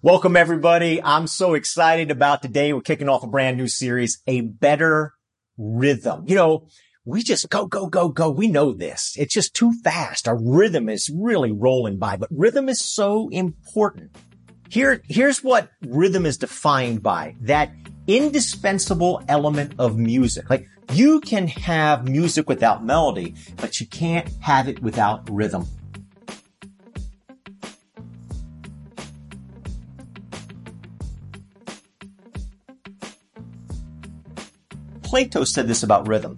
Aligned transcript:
Welcome 0.00 0.36
everybody. 0.36 1.02
I'm 1.02 1.26
so 1.26 1.54
excited 1.54 2.12
about 2.12 2.40
today. 2.40 2.72
We're 2.72 2.82
kicking 2.82 3.08
off 3.08 3.24
a 3.24 3.26
brand 3.26 3.56
new 3.56 3.66
series, 3.66 4.22
A 4.28 4.42
Better 4.42 5.12
Rhythm. 5.56 6.22
You 6.28 6.36
know, 6.36 6.68
we 7.04 7.24
just 7.24 7.50
go, 7.50 7.66
go, 7.66 7.88
go, 7.88 8.08
go. 8.08 8.30
We 8.30 8.46
know 8.46 8.72
this. 8.72 9.16
It's 9.18 9.34
just 9.34 9.54
too 9.54 9.72
fast. 9.82 10.28
Our 10.28 10.40
rhythm 10.40 10.88
is 10.88 11.10
really 11.12 11.50
rolling 11.50 11.98
by, 11.98 12.16
but 12.16 12.28
rhythm 12.30 12.68
is 12.68 12.80
so 12.80 13.28
important. 13.30 14.14
Here, 14.68 15.02
here's 15.08 15.42
what 15.42 15.68
rhythm 15.84 16.26
is 16.26 16.36
defined 16.36 17.02
by. 17.02 17.34
That 17.40 17.72
indispensable 18.06 19.24
element 19.26 19.74
of 19.80 19.98
music. 19.98 20.48
Like 20.48 20.68
you 20.92 21.18
can 21.18 21.48
have 21.48 22.06
music 22.06 22.48
without 22.48 22.84
melody, 22.84 23.34
but 23.56 23.80
you 23.80 23.86
can't 23.88 24.28
have 24.42 24.68
it 24.68 24.80
without 24.80 25.28
rhythm. 25.28 25.66
Plato 35.08 35.44
said 35.44 35.66
this 35.66 35.82
about 35.82 36.06
rhythm. 36.06 36.36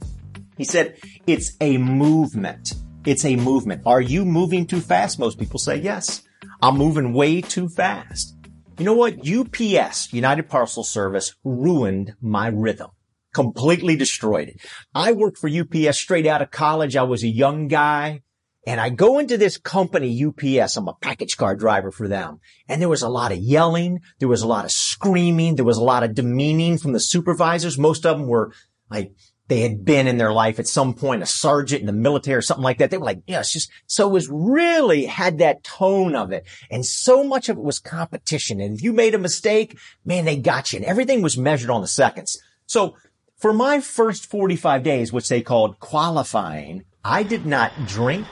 He 0.56 0.62
said, 0.62 0.96
it's 1.26 1.56
a 1.60 1.76
movement. 1.76 2.74
It's 3.04 3.24
a 3.24 3.34
movement. 3.34 3.82
Are 3.84 4.00
you 4.00 4.24
moving 4.24 4.64
too 4.64 4.80
fast? 4.80 5.18
Most 5.18 5.40
people 5.40 5.58
say 5.58 5.78
yes. 5.78 6.22
I'm 6.62 6.78
moving 6.78 7.12
way 7.12 7.40
too 7.40 7.68
fast. 7.68 8.36
You 8.78 8.84
know 8.84 8.94
what? 8.94 9.28
UPS, 9.28 10.12
United 10.12 10.48
Parcel 10.48 10.84
Service, 10.84 11.34
ruined 11.42 12.14
my 12.20 12.46
rhythm. 12.46 12.90
Completely 13.34 13.96
destroyed 13.96 14.50
it. 14.50 14.60
I 14.94 15.14
worked 15.14 15.38
for 15.38 15.50
UPS 15.50 15.98
straight 15.98 16.28
out 16.28 16.40
of 16.40 16.52
college. 16.52 16.94
I 16.94 17.02
was 17.02 17.24
a 17.24 17.28
young 17.28 17.66
guy. 17.66 18.22
And 18.66 18.78
I 18.78 18.90
go 18.90 19.18
into 19.18 19.38
this 19.38 19.56
company, 19.56 20.24
UPS. 20.24 20.76
I'm 20.76 20.86
a 20.86 20.94
package 21.00 21.36
car 21.38 21.56
driver 21.56 21.90
for 21.90 22.06
them. 22.06 22.40
And 22.68 22.80
there 22.80 22.90
was 22.90 23.02
a 23.02 23.08
lot 23.08 23.32
of 23.32 23.38
yelling. 23.38 24.00
There 24.18 24.28
was 24.28 24.42
a 24.42 24.46
lot 24.46 24.66
of 24.66 24.70
screaming. 24.70 25.56
There 25.56 25.64
was 25.64 25.78
a 25.78 25.84
lot 25.84 26.02
of 26.02 26.14
demeaning 26.14 26.76
from 26.76 26.92
the 26.92 27.00
supervisors. 27.00 27.78
Most 27.78 28.04
of 28.04 28.18
them 28.18 28.28
were 28.28 28.52
like, 28.90 29.12
they 29.50 29.60
had 29.62 29.84
been 29.84 30.06
in 30.06 30.16
their 30.16 30.32
life 30.32 30.60
at 30.60 30.68
some 30.68 30.94
point 30.94 31.24
a 31.24 31.26
sergeant 31.26 31.80
in 31.80 31.86
the 31.86 31.92
military 31.92 32.36
or 32.36 32.42
something 32.42 32.62
like 32.62 32.78
that. 32.78 32.92
They 32.92 32.98
were 32.98 33.04
like, 33.04 33.22
yeah, 33.26 33.40
it's 33.40 33.52
just, 33.52 33.68
so 33.88 34.08
it 34.08 34.12
was 34.12 34.28
really 34.30 35.06
had 35.06 35.38
that 35.38 35.64
tone 35.64 36.14
of 36.14 36.30
it. 36.30 36.46
And 36.70 36.86
so 36.86 37.24
much 37.24 37.48
of 37.48 37.56
it 37.56 37.62
was 37.62 37.80
competition. 37.80 38.60
And 38.60 38.76
if 38.76 38.82
you 38.82 38.92
made 38.92 39.12
a 39.12 39.18
mistake, 39.18 39.76
man, 40.04 40.24
they 40.24 40.36
got 40.36 40.72
you. 40.72 40.76
And 40.76 40.86
everything 40.86 41.20
was 41.20 41.36
measured 41.36 41.68
on 41.68 41.80
the 41.80 41.88
seconds. 41.88 42.38
So 42.66 42.94
for 43.38 43.52
my 43.52 43.80
first 43.80 44.26
45 44.26 44.84
days, 44.84 45.12
which 45.12 45.28
they 45.28 45.42
called 45.42 45.80
qualifying, 45.80 46.84
I 47.04 47.24
did 47.24 47.44
not 47.44 47.72
drink. 47.86 48.28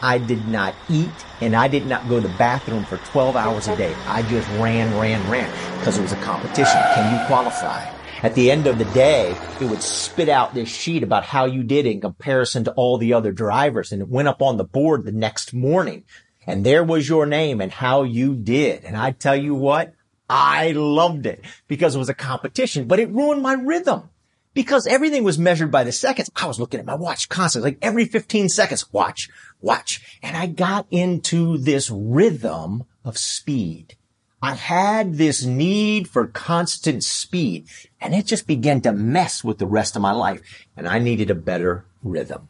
I 0.00 0.18
did 0.18 0.48
not 0.48 0.74
eat 0.88 1.10
and 1.40 1.54
I 1.54 1.68
did 1.68 1.86
not 1.86 2.08
go 2.08 2.20
to 2.20 2.26
the 2.26 2.34
bathroom 2.36 2.84
for 2.84 2.96
12 2.96 3.36
hours 3.36 3.68
a 3.68 3.76
day. 3.76 3.94
I 4.06 4.22
just 4.22 4.48
ran, 4.52 4.98
ran, 4.98 5.30
ran 5.30 5.50
because 5.78 5.98
it 5.98 6.02
was 6.02 6.12
a 6.12 6.16
competition. 6.16 6.80
Can 6.94 7.20
you 7.20 7.26
qualify? 7.26 8.01
At 8.22 8.34
the 8.34 8.50
end 8.50 8.66
of 8.66 8.78
the 8.78 8.84
day, 8.86 9.36
it 9.60 9.64
would 9.64 9.82
spit 9.82 10.28
out 10.28 10.54
this 10.54 10.68
sheet 10.68 11.02
about 11.02 11.24
how 11.24 11.46
you 11.46 11.62
did 11.62 11.86
in 11.86 12.00
comparison 12.00 12.64
to 12.64 12.72
all 12.72 12.98
the 12.98 13.14
other 13.14 13.32
drivers 13.32 13.92
and 13.92 14.02
it 14.02 14.08
went 14.08 14.28
up 14.28 14.42
on 14.42 14.56
the 14.56 14.64
board 14.64 15.04
the 15.04 15.12
next 15.12 15.52
morning 15.52 16.04
and 16.46 16.64
there 16.64 16.84
was 16.84 17.08
your 17.08 17.26
name 17.26 17.60
and 17.60 17.72
how 17.72 18.02
you 18.02 18.34
did. 18.34 18.84
And 18.84 18.96
I 18.96 19.12
tell 19.12 19.36
you 19.36 19.54
what, 19.54 19.94
I 20.28 20.72
loved 20.72 21.26
it 21.26 21.44
because 21.68 21.94
it 21.94 21.98
was 21.98 22.08
a 22.08 22.14
competition, 22.14 22.86
but 22.86 22.98
it 22.98 23.10
ruined 23.10 23.42
my 23.42 23.54
rhythm 23.54 24.10
because 24.54 24.86
everything 24.86 25.24
was 25.24 25.38
measured 25.38 25.70
by 25.70 25.84
the 25.84 25.92
seconds. 25.92 26.30
I 26.36 26.46
was 26.46 26.60
looking 26.60 26.80
at 26.80 26.86
my 26.86 26.94
watch 26.94 27.28
constantly, 27.28 27.72
like 27.72 27.78
every 27.82 28.04
15 28.04 28.48
seconds, 28.48 28.92
watch, 28.92 29.28
watch. 29.60 30.18
And 30.22 30.36
I 30.36 30.46
got 30.46 30.86
into 30.90 31.58
this 31.58 31.90
rhythm 31.90 32.84
of 33.04 33.18
speed. 33.18 33.96
I 34.44 34.54
had 34.54 35.14
this 35.14 35.44
need 35.44 36.08
for 36.08 36.26
constant 36.26 37.04
speed 37.04 37.68
and 38.00 38.12
it 38.12 38.26
just 38.26 38.48
began 38.48 38.80
to 38.80 38.90
mess 38.90 39.44
with 39.44 39.58
the 39.58 39.66
rest 39.66 39.94
of 39.94 40.02
my 40.02 40.10
life 40.10 40.66
and 40.76 40.88
I 40.88 40.98
needed 40.98 41.30
a 41.30 41.36
better 41.36 41.84
rhythm. 42.02 42.48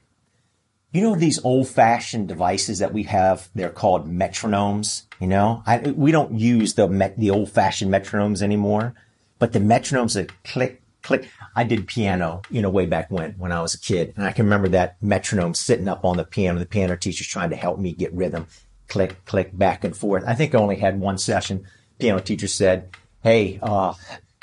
You 0.91 1.03
know, 1.03 1.15
these 1.15 1.45
old 1.45 1.69
fashioned 1.69 2.29
devices 2.29 2.79
that 2.79 2.95
we 2.95 3.03
have, 3.05 3.51
they're 3.55 3.69
called 3.69 4.11
metronomes. 4.11 5.03
You 5.21 5.27
know, 5.27 5.63
I, 5.67 5.79
we 5.79 6.13
don't 6.13 6.39
use 6.39 6.75
the, 6.75 7.13
the 7.19 7.31
old 7.31 7.51
fashioned 7.51 7.93
metronomes 7.93 8.41
anymore, 8.41 8.95
but 9.39 9.53
the 9.53 9.59
metronomes 9.59 10.15
that 10.15 10.31
click, 10.45 10.81
click. 11.03 11.29
I 11.55 11.65
did 11.65 11.87
piano, 11.87 12.41
you 12.51 12.63
know, 12.63 12.71
way 12.71 12.87
back 12.87 13.11
when, 13.11 13.33
when 13.33 13.53
I 13.53 13.61
was 13.61 13.75
a 13.75 13.79
kid. 13.79 14.15
And 14.17 14.25
I 14.25 14.33
can 14.33 14.47
remember 14.47 14.69
that 14.69 14.97
metronome 15.03 15.55
sitting 15.55 15.89
up 15.89 16.07
on 16.07 16.17
the 16.17 16.25
piano, 16.25 16.59
the 16.59 16.65
piano 16.65 16.97
teacher's 16.97 17.27
trying 17.27 17.51
to 17.51 17.57
help 17.57 17.79
me 17.79 17.93
get 17.93 18.15
rhythm. 18.15 18.47
Click, 18.89 19.23
click, 19.27 19.57
back 19.57 19.85
and 19.85 19.95
forth. 19.95 20.25
I 20.27 20.35
think 20.35 20.55
I 20.55 20.59
only 20.59 20.77
had 20.77 20.99
one 20.99 21.19
session. 21.19 21.67
Piano 21.99 22.21
teacher 22.21 22.49
said, 22.49 22.91
Hey, 23.23 23.59
uh, 23.63 23.95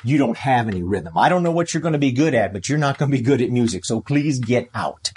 you 0.04 0.18
don't 0.18 0.38
have 0.38 0.68
any 0.68 0.82
rhythm. 0.82 1.18
I 1.18 1.30
don't 1.30 1.44
know 1.44 1.52
what 1.52 1.74
you're 1.74 1.82
going 1.82 1.94
to 1.94 2.00
be 2.00 2.12
good 2.12 2.34
at, 2.34 2.54
but 2.54 2.70
you're 2.70 2.78
not 2.78 2.98
going 2.98 3.12
to 3.12 3.18
be 3.18 3.24
good 3.24 3.42
at 3.42 3.50
music. 3.50 3.86
So 3.86 4.00
please 4.02 4.40
get 4.40 4.70
out. 4.74 5.12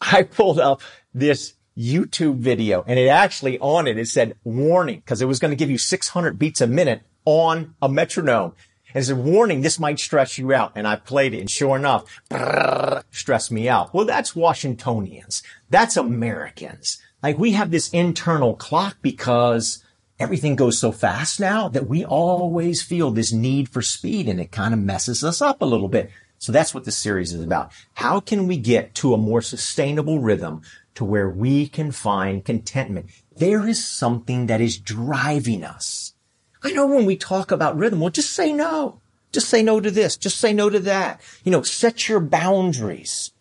I 0.00 0.22
pulled 0.22 0.58
up 0.58 0.80
this 1.12 1.54
YouTube 1.76 2.36
video 2.36 2.82
and 2.86 2.98
it 2.98 3.08
actually 3.08 3.58
on 3.58 3.86
it, 3.86 3.98
it 3.98 4.08
said 4.08 4.34
warning 4.44 5.00
because 5.00 5.20
it 5.20 5.26
was 5.26 5.38
going 5.38 5.50
to 5.50 5.56
give 5.56 5.70
you 5.70 5.78
600 5.78 6.38
beats 6.38 6.60
a 6.60 6.66
minute 6.66 7.02
on 7.24 7.74
a 7.82 7.88
metronome. 7.88 8.54
And 8.94 9.02
it 9.02 9.06
said, 9.06 9.18
warning, 9.18 9.60
this 9.60 9.78
might 9.78 9.98
stress 9.98 10.38
you 10.38 10.54
out. 10.54 10.72
And 10.74 10.86
I 10.86 10.96
played 10.96 11.34
it 11.34 11.40
and 11.40 11.50
sure 11.50 11.76
enough, 11.76 12.20
brrr, 12.30 13.02
stressed 13.10 13.52
me 13.52 13.68
out. 13.68 13.92
Well, 13.92 14.06
that's 14.06 14.34
Washingtonians. 14.34 15.42
That's 15.68 15.96
Americans. 15.98 16.98
Like 17.22 17.38
we 17.38 17.52
have 17.52 17.70
this 17.70 17.90
internal 17.90 18.54
clock 18.54 18.96
because 19.02 19.84
everything 20.18 20.56
goes 20.56 20.78
so 20.78 20.92
fast 20.92 21.40
now 21.40 21.68
that 21.68 21.88
we 21.88 22.04
always 22.04 22.82
feel 22.82 23.10
this 23.10 23.32
need 23.32 23.68
for 23.68 23.82
speed 23.82 24.28
and 24.28 24.40
it 24.40 24.52
kind 24.52 24.72
of 24.72 24.80
messes 24.80 25.22
us 25.22 25.42
up 25.42 25.60
a 25.60 25.66
little 25.66 25.88
bit. 25.88 26.10
So 26.38 26.52
that's 26.52 26.74
what 26.74 26.84
this 26.84 26.96
series 26.96 27.32
is 27.32 27.42
about. 27.42 27.72
How 27.94 28.20
can 28.20 28.46
we 28.46 28.56
get 28.56 28.94
to 28.96 29.14
a 29.14 29.18
more 29.18 29.40
sustainable 29.42 30.20
rhythm 30.20 30.62
to 30.94 31.04
where 31.04 31.28
we 31.28 31.68
can 31.68 31.92
find 31.92 32.44
contentment? 32.44 33.10
There 33.36 33.66
is 33.66 33.86
something 33.86 34.46
that 34.46 34.60
is 34.60 34.78
driving 34.78 35.64
us. 35.64 36.14
I 36.62 36.72
know 36.72 36.86
when 36.86 37.06
we 37.06 37.16
talk 37.16 37.50
about 37.50 37.76
rhythm, 37.76 38.00
well, 38.00 38.10
just 38.10 38.32
say 38.32 38.52
no. 38.52 39.00
Just 39.32 39.48
say 39.48 39.62
no 39.62 39.80
to 39.80 39.90
this. 39.90 40.16
Just 40.16 40.38
say 40.38 40.52
no 40.52 40.70
to 40.70 40.80
that. 40.80 41.20
You 41.44 41.52
know, 41.52 41.62
set 41.62 42.08
your 42.08 42.20
boundaries. 42.20 43.32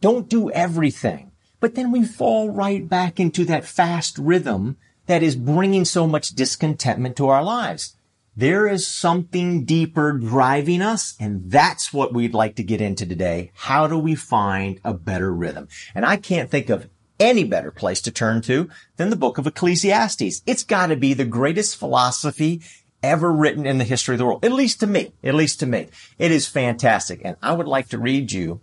Don't 0.00 0.28
do 0.28 0.50
everything. 0.50 1.32
But 1.60 1.74
then 1.74 1.90
we 1.90 2.04
fall 2.04 2.50
right 2.50 2.88
back 2.88 3.18
into 3.18 3.44
that 3.46 3.64
fast 3.64 4.16
rhythm 4.18 4.76
that 5.08 5.22
is 5.22 5.34
bringing 5.34 5.84
so 5.84 6.06
much 6.06 6.30
discontentment 6.30 7.16
to 7.16 7.28
our 7.28 7.42
lives. 7.42 7.96
There 8.36 8.68
is 8.68 8.86
something 8.86 9.64
deeper 9.64 10.12
driving 10.12 10.80
us, 10.80 11.16
and 11.18 11.50
that's 11.50 11.92
what 11.92 12.14
we'd 12.14 12.34
like 12.34 12.54
to 12.56 12.62
get 12.62 12.80
into 12.80 13.04
today. 13.04 13.50
How 13.54 13.88
do 13.88 13.98
we 13.98 14.14
find 14.14 14.80
a 14.84 14.94
better 14.94 15.34
rhythm? 15.34 15.66
And 15.92 16.04
I 16.04 16.18
can't 16.18 16.48
think 16.48 16.70
of 16.70 16.88
any 17.18 17.42
better 17.42 17.72
place 17.72 18.00
to 18.02 18.12
turn 18.12 18.42
to 18.42 18.68
than 18.96 19.10
the 19.10 19.16
book 19.16 19.38
of 19.38 19.46
Ecclesiastes. 19.46 20.42
It's 20.46 20.62
got 20.62 20.86
to 20.86 20.96
be 20.96 21.14
the 21.14 21.24
greatest 21.24 21.76
philosophy 21.76 22.62
ever 23.02 23.32
written 23.32 23.66
in 23.66 23.78
the 23.78 23.84
history 23.84 24.14
of 24.14 24.18
the 24.18 24.26
world. 24.26 24.44
At 24.44 24.52
least 24.52 24.78
to 24.80 24.86
me. 24.86 25.12
At 25.24 25.34
least 25.34 25.58
to 25.60 25.66
me. 25.66 25.88
It 26.18 26.30
is 26.30 26.46
fantastic. 26.46 27.20
And 27.24 27.36
I 27.42 27.54
would 27.54 27.66
like 27.66 27.88
to 27.88 27.98
read 27.98 28.30
you 28.30 28.60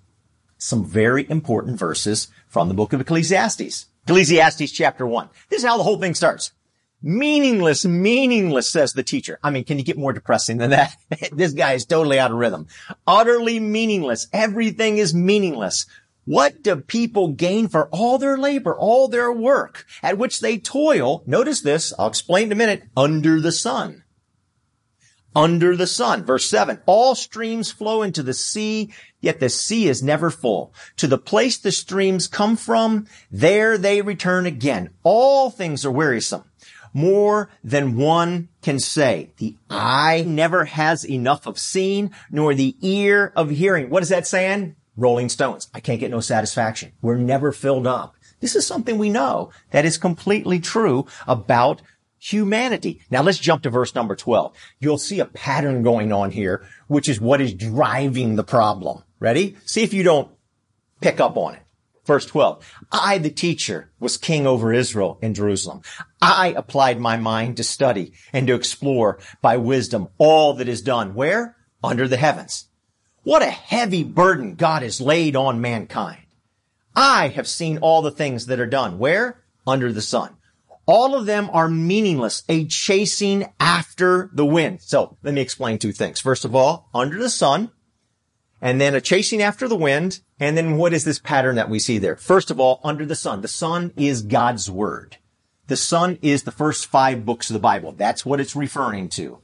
some 0.58 0.86
very 0.86 1.30
important 1.30 1.78
verses 1.78 2.30
from 2.48 2.70
the 2.70 2.74
book 2.74 2.94
of 2.94 3.02
Ecclesiastes. 3.02 3.88
Ecclesiastes 4.08 4.72
chapter 4.72 5.06
one. 5.06 5.30
This 5.50 5.64
is 5.64 5.68
how 5.68 5.78
the 5.78 5.84
whole 5.84 5.98
thing 5.98 6.14
starts. 6.14 6.52
Meaningless, 7.02 7.86
meaningless, 7.86 8.72
says 8.72 8.94
the 8.94 9.02
teacher. 9.02 9.40
I 9.44 9.50
mean, 9.50 9.64
can 9.64 9.80
you 9.80 9.84
get 9.84 9.98
more 9.98 10.14
depressing 10.14 10.58
than 10.58 10.70
that? 10.70 10.96
this 11.32 11.54
guy 11.54 11.74
is 11.74 11.86
totally 11.86 12.20
out 12.20 12.32
of 12.32 12.38
rhythm. 12.38 12.68
Utterly 13.08 13.60
meaningless. 13.60 14.28
Everything 14.32 15.00
is 15.00 15.14
meaningless. 15.14 15.88
What 16.26 16.62
do 16.62 16.76
people 16.78 17.30
gain 17.30 17.68
for 17.68 17.88
all 17.90 18.18
their 18.18 18.38
labor, 18.38 18.76
all 18.76 19.08
their 19.08 19.32
work 19.32 19.86
at 20.04 20.20
which 20.20 20.40
they 20.40 20.58
toil? 20.58 21.24
Notice 21.26 21.62
this. 21.62 21.92
I'll 21.98 22.08
explain 22.08 22.48
in 22.48 22.52
a 22.52 22.56
minute. 22.56 22.84
Under 22.96 23.42
the 23.42 23.52
sun. 23.52 24.04
Under 25.36 25.76
the 25.76 25.88
sun. 25.88 26.24
Verse 26.24 26.46
seven. 26.50 26.80
All 26.86 27.14
streams 27.14 27.72
flow 27.72 28.02
into 28.02 28.24
the 28.24 28.34
sea, 28.34 28.94
yet 29.20 29.40
the 29.40 29.50
sea 29.50 29.90
is 29.90 30.02
never 30.02 30.30
full. 30.30 30.74
To 30.98 31.08
the 31.08 31.18
place 31.18 31.58
the 31.58 31.72
streams 31.72 32.28
come 32.28 32.56
from, 32.56 33.08
there 33.30 33.78
they 33.78 34.02
return 34.02 34.46
again. 34.46 34.92
All 35.04 35.50
things 35.50 35.86
are 35.86 35.92
wearisome. 35.92 36.46
More 36.94 37.50
than 37.62 37.98
one 37.98 38.48
can 38.62 38.80
say. 38.80 39.32
The 39.36 39.58
eye 39.70 40.24
never 40.26 40.64
has 40.64 41.06
enough 41.06 41.46
of 41.46 41.60
seeing, 41.60 42.12
nor 42.32 42.54
the 42.54 42.78
ear 42.80 43.34
of 43.36 43.50
hearing. 43.50 43.90
What 43.90 44.04
is 44.04 44.10
that 44.10 44.26
saying? 44.26 44.78
Rolling 44.96 45.28
Stones. 45.28 45.68
I 45.74 45.82
can't 45.82 46.00
get 46.00 46.12
no 46.12 46.22
satisfaction. 46.22 46.94
We're 47.02 47.18
never 47.18 47.52
filled 47.52 47.86
up. 47.86 48.16
This 48.40 48.56
is 48.56 48.66
something 48.66 48.98
we 48.98 49.10
know 49.10 49.52
that 49.72 49.84
is 49.84 49.98
completely 49.98 50.60
true 50.60 51.06
about 51.28 51.82
humanity. 52.26 53.02
Now 53.12 53.22
let's 53.22 53.38
jump 53.38 53.64
to 53.64 53.70
verse 53.70 53.94
number 53.94 54.16
12. 54.16 54.56
You'll 54.80 54.98
see 54.98 55.20
a 55.20 55.26
pattern 55.26 55.84
going 55.84 56.12
on 56.12 56.32
here, 56.32 56.68
which 56.88 57.08
is 57.08 57.22
what 57.22 57.40
is 57.40 57.54
driving 57.54 58.36
the 58.36 58.44
problem. 58.44 59.04
Ready? 59.20 59.58
See 59.66 59.84
if 59.84 59.94
you 59.94 60.02
don't 60.02 60.32
pick 61.02 61.20
up 61.20 61.38
on 61.38 61.56
it. 61.56 61.62
Verse 62.06 62.26
12. 62.26 62.74
I, 62.92 63.20
the 63.20 63.30
teacher, 63.30 63.92
was 64.00 64.18
king 64.18 64.48
over 64.48 64.74
Israel 64.74 65.20
in 65.22 65.34
Jerusalem. 65.34 65.82
I 66.22 66.54
applied 66.58 67.00
my 67.00 67.18
mind 67.18 67.58
to 67.58 67.64
study 67.64 68.14
and 68.34 68.48
to 68.48 68.56
explore 68.56 69.20
by 69.42 69.58
wisdom 69.58 70.10
all 70.18 70.54
that 70.56 70.68
is 70.68 70.82
done. 70.82 71.14
Where? 71.14 71.56
Under 71.84 72.08
the 72.08 72.18
heavens. 72.18 72.68
What 73.24 73.42
a 73.42 73.50
heavy 73.50 74.04
burden 74.04 74.56
God 74.56 74.82
has 74.82 75.02
laid 75.02 75.36
on 75.36 75.62
mankind. 75.62 76.26
I 76.96 77.30
have 77.30 77.48
seen 77.48 77.80
all 77.80 78.02
the 78.02 78.12
things 78.12 78.48
that 78.48 78.60
are 78.60 78.68
done. 78.68 78.98
Where? 78.98 79.44
Under 79.66 79.92
the 79.92 80.02
sun. 80.02 80.38
All 80.88 81.16
of 81.16 81.26
them 81.26 81.50
are 81.52 81.68
meaningless, 81.68 82.44
a 82.48 82.66
chasing 82.66 83.52
after 83.60 84.30
the 84.34 84.46
wind. 84.46 84.82
So 84.82 85.18
let 85.24 85.34
me 85.34 85.42
explain 85.42 85.80
two 85.80 85.92
things. 85.92 86.20
First 86.20 86.46
of 86.46 86.56
all, 86.56 86.90
under 86.94 87.18
the 87.18 87.30
sun, 87.30 87.72
and 88.62 88.80
then 88.80 88.96
a 88.96 89.02
chasing 89.02 89.42
after 89.42 89.68
the 89.68 89.76
wind. 89.76 90.20
And 90.40 90.58
then 90.58 90.78
what 90.78 90.94
is 90.94 91.06
this 91.06 91.20
pattern 91.20 91.56
that 91.56 91.70
we 91.70 91.80
see 91.80 91.98
there? 91.98 92.16
First 92.16 92.52
of 92.52 92.60
all, 92.60 92.82
under 92.84 93.06
the 93.06 93.16
sun. 93.16 93.42
The 93.42 93.48
sun 93.48 93.94
is 93.96 94.22
God's 94.22 94.70
word. 94.70 95.18
The 95.68 95.78
sun 95.78 96.20
is 96.22 96.44
the 96.44 96.52
first 96.52 96.86
five 96.86 97.26
books 97.26 97.50
of 97.50 97.54
the 97.54 97.60
Bible. 97.60 97.92
That's 97.92 98.26
what 98.26 98.40
it's 98.40 98.56
referring 98.56 99.10
to. 99.10 99.40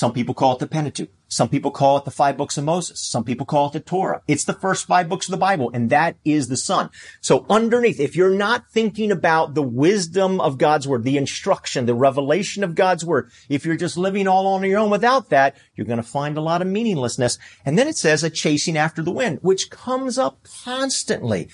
Some 0.00 0.14
people 0.14 0.32
call 0.32 0.54
it 0.54 0.60
the 0.60 0.66
Pentateuch. 0.66 1.10
Some 1.28 1.50
people 1.50 1.70
call 1.70 1.98
it 1.98 2.06
the 2.06 2.10
five 2.10 2.38
books 2.38 2.56
of 2.56 2.64
Moses. 2.64 2.98
Some 2.98 3.22
people 3.22 3.44
call 3.44 3.66
it 3.66 3.74
the 3.74 3.80
Torah. 3.80 4.22
It's 4.26 4.44
the 4.44 4.54
first 4.54 4.86
five 4.86 5.10
books 5.10 5.28
of 5.28 5.30
the 5.30 5.36
Bible, 5.36 5.70
and 5.74 5.90
that 5.90 6.16
is 6.24 6.48
the 6.48 6.56
sun. 6.56 6.88
So 7.20 7.44
underneath, 7.50 8.00
if 8.00 8.16
you're 8.16 8.34
not 8.34 8.70
thinking 8.70 9.12
about 9.12 9.52
the 9.52 9.62
wisdom 9.62 10.40
of 10.40 10.56
God's 10.56 10.88
word, 10.88 11.04
the 11.04 11.18
instruction, 11.18 11.84
the 11.84 11.94
revelation 11.94 12.64
of 12.64 12.74
God's 12.74 13.04
word, 13.04 13.30
if 13.50 13.66
you're 13.66 13.76
just 13.76 13.98
living 13.98 14.26
all 14.26 14.46
on 14.46 14.64
your 14.64 14.78
own 14.78 14.88
without 14.88 15.28
that, 15.28 15.54
you're 15.74 15.86
going 15.86 15.98
to 15.98 16.02
find 16.02 16.38
a 16.38 16.40
lot 16.40 16.62
of 16.62 16.68
meaninglessness. 16.68 17.38
And 17.66 17.78
then 17.78 17.86
it 17.86 17.98
says 17.98 18.24
a 18.24 18.30
chasing 18.30 18.78
after 18.78 19.02
the 19.02 19.12
wind, 19.12 19.40
which 19.42 19.68
comes 19.68 20.16
up 20.16 20.46
constantly. 20.64 21.50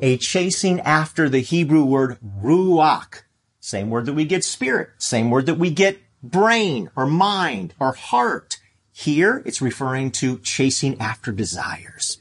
A 0.00 0.16
chasing 0.16 0.80
after 0.80 1.28
the 1.28 1.40
Hebrew 1.40 1.84
word 1.84 2.16
ruach. 2.42 3.24
Same 3.60 3.90
word 3.90 4.06
that 4.06 4.14
we 4.14 4.24
get 4.24 4.42
spirit. 4.42 4.88
Same 4.96 5.28
word 5.28 5.44
that 5.44 5.58
we 5.58 5.68
get 5.68 6.00
brain 6.22 6.90
or 6.96 7.06
mind 7.06 7.74
or 7.78 7.92
heart. 7.92 8.58
Here, 8.92 9.42
it's 9.46 9.62
referring 9.62 10.10
to 10.12 10.38
chasing 10.38 11.00
after 11.00 11.32
desires, 11.32 12.18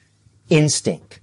instinct, 0.50 1.20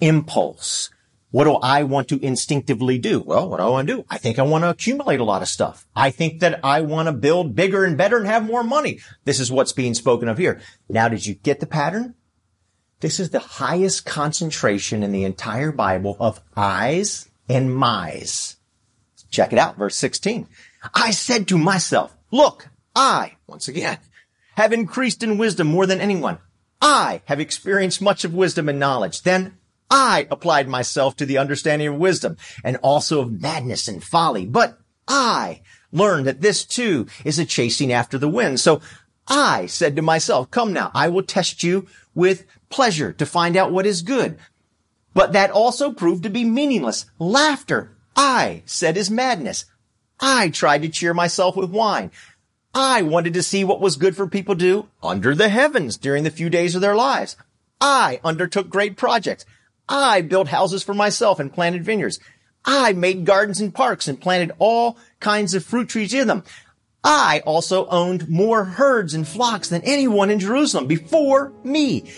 impulse. 0.00 0.90
What 1.30 1.44
do 1.44 1.54
I 1.56 1.82
want 1.82 2.08
to 2.08 2.24
instinctively 2.24 2.98
do? 2.98 3.20
Well, 3.20 3.48
what 3.48 3.58
do 3.58 3.62
I 3.64 3.68
want 3.68 3.88
to 3.88 3.96
do? 3.96 4.04
I 4.08 4.18
think 4.18 4.38
I 4.38 4.42
want 4.42 4.64
to 4.64 4.70
accumulate 4.70 5.20
a 5.20 5.24
lot 5.24 5.42
of 5.42 5.48
stuff. 5.48 5.86
I 5.94 6.10
think 6.10 6.40
that 6.40 6.60
I 6.64 6.80
want 6.80 7.06
to 7.06 7.12
build 7.12 7.54
bigger 7.54 7.84
and 7.84 7.98
better 7.98 8.16
and 8.16 8.26
have 8.26 8.44
more 8.44 8.62
money. 8.62 9.00
This 9.24 9.38
is 9.38 9.52
what's 9.52 9.72
being 9.72 9.94
spoken 9.94 10.28
of 10.28 10.38
here. 10.38 10.60
Now, 10.88 11.08
did 11.08 11.26
you 11.26 11.34
get 11.34 11.60
the 11.60 11.66
pattern? 11.66 12.14
This 13.00 13.20
is 13.20 13.30
the 13.30 13.38
highest 13.38 14.04
concentration 14.04 15.02
in 15.02 15.12
the 15.12 15.24
entire 15.24 15.70
Bible 15.70 16.16
of 16.18 16.40
I's 16.56 17.28
and 17.48 17.74
my's. 17.74 18.56
Check 19.30 19.52
it 19.52 19.58
out, 19.58 19.76
verse 19.76 19.96
16. 19.96 20.48
I 20.94 21.10
said 21.10 21.46
to 21.48 21.58
myself, 21.58 22.16
look, 22.30 22.68
I, 22.94 23.36
once 23.46 23.68
again, 23.68 23.98
have 24.56 24.72
increased 24.72 25.22
in 25.22 25.38
wisdom 25.38 25.68
more 25.68 25.86
than 25.86 26.00
anyone. 26.00 26.38
I 26.80 27.22
have 27.26 27.40
experienced 27.40 28.02
much 28.02 28.24
of 28.24 28.34
wisdom 28.34 28.68
and 28.68 28.78
knowledge. 28.78 29.22
Then 29.22 29.58
I 29.90 30.26
applied 30.30 30.68
myself 30.68 31.16
to 31.16 31.26
the 31.26 31.38
understanding 31.38 31.88
of 31.88 31.96
wisdom 31.96 32.36
and 32.62 32.76
also 32.78 33.20
of 33.20 33.40
madness 33.40 33.88
and 33.88 34.02
folly. 34.02 34.46
But 34.46 34.78
I 35.06 35.62
learned 35.92 36.26
that 36.26 36.40
this 36.40 36.64
too 36.64 37.06
is 37.24 37.38
a 37.38 37.44
chasing 37.44 37.92
after 37.92 38.18
the 38.18 38.28
wind. 38.28 38.60
So 38.60 38.80
I 39.26 39.66
said 39.66 39.96
to 39.96 40.02
myself, 40.02 40.50
come 40.50 40.72
now, 40.72 40.90
I 40.94 41.08
will 41.08 41.22
test 41.22 41.62
you 41.62 41.86
with 42.14 42.46
pleasure 42.68 43.12
to 43.12 43.26
find 43.26 43.56
out 43.56 43.72
what 43.72 43.86
is 43.86 44.02
good. 44.02 44.38
But 45.14 45.32
that 45.32 45.50
also 45.50 45.92
proved 45.92 46.22
to 46.24 46.30
be 46.30 46.44
meaningless. 46.44 47.06
Laughter, 47.18 47.96
I 48.14 48.62
said 48.66 48.96
is 48.96 49.10
madness. 49.10 49.64
I 50.20 50.50
tried 50.50 50.82
to 50.82 50.88
cheer 50.88 51.14
myself 51.14 51.56
with 51.56 51.70
wine. 51.70 52.10
I 52.74 53.02
wanted 53.02 53.34
to 53.34 53.42
see 53.42 53.64
what 53.64 53.80
was 53.80 53.96
good 53.96 54.16
for 54.16 54.26
people 54.26 54.54
to 54.54 54.60
do 54.60 54.88
under 55.02 55.34
the 55.34 55.48
heavens 55.48 55.96
during 55.96 56.24
the 56.24 56.30
few 56.30 56.50
days 56.50 56.74
of 56.74 56.80
their 56.80 56.94
lives. 56.94 57.36
I 57.80 58.20
undertook 58.24 58.68
great 58.68 58.96
projects. 58.96 59.44
I 59.88 60.20
built 60.20 60.48
houses 60.48 60.82
for 60.82 60.94
myself 60.94 61.40
and 61.40 61.52
planted 61.52 61.84
vineyards. 61.84 62.20
I 62.64 62.92
made 62.92 63.24
gardens 63.24 63.60
and 63.60 63.74
parks 63.74 64.08
and 64.08 64.20
planted 64.20 64.52
all 64.58 64.98
kinds 65.20 65.54
of 65.54 65.64
fruit 65.64 65.88
trees 65.88 66.12
in 66.12 66.28
them. 66.28 66.44
I 67.02 67.42
also 67.46 67.86
owned 67.86 68.28
more 68.28 68.64
herds 68.64 69.14
and 69.14 69.26
flocks 69.26 69.68
than 69.68 69.82
anyone 69.82 70.30
in 70.30 70.40
Jerusalem 70.40 70.86
before 70.86 71.52
me. 71.64 72.10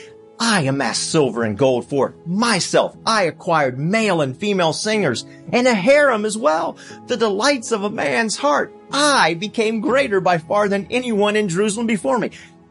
I 0.42 0.62
amassed 0.62 1.10
silver 1.10 1.42
and 1.42 1.56
gold 1.56 1.86
for 1.86 2.14
myself. 2.24 2.96
I 3.04 3.24
acquired 3.24 3.78
male 3.78 4.22
and 4.22 4.34
female 4.34 4.72
singers 4.72 5.26
and 5.52 5.66
a 5.66 5.74
harem 5.74 6.24
as 6.24 6.38
well, 6.38 6.78
the 7.06 7.18
delights 7.18 7.72
of 7.72 7.84
a 7.84 7.90
man's 7.90 8.38
heart. 8.38 8.74
I 8.90 9.34
became 9.34 9.82
greater 9.82 10.20
by 10.20 10.38
far 10.38 10.68
than 10.68 10.86
anyone 10.90 11.36
in 11.36 11.50
Jerusalem 11.50 11.86
before 11.86 12.18
me. 12.18 12.30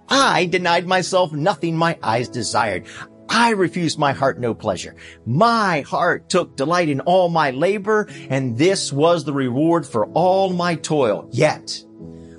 I 0.10 0.48
denied 0.48 0.88
myself 0.88 1.32
nothing 1.32 1.78
my 1.78 2.00
eyes 2.02 2.28
desired. 2.28 2.88
I 3.30 3.52
refused 3.52 4.00
my 4.00 4.14
heart 4.14 4.40
no 4.40 4.56
pleasure. 4.56 4.96
My 5.28 5.82
heart 5.82 6.30
took 6.30 6.56
delight 6.56 6.90
in 6.90 7.02
all 7.02 7.30
my 7.30 7.52
labor, 7.52 8.08
and 8.30 8.58
this 8.58 8.92
was 8.92 9.24
the 9.24 9.34
reward 9.34 9.86
for 9.86 10.08
all 10.08 10.52
my 10.52 10.74
toil. 10.74 11.30
Yet, 11.32 11.86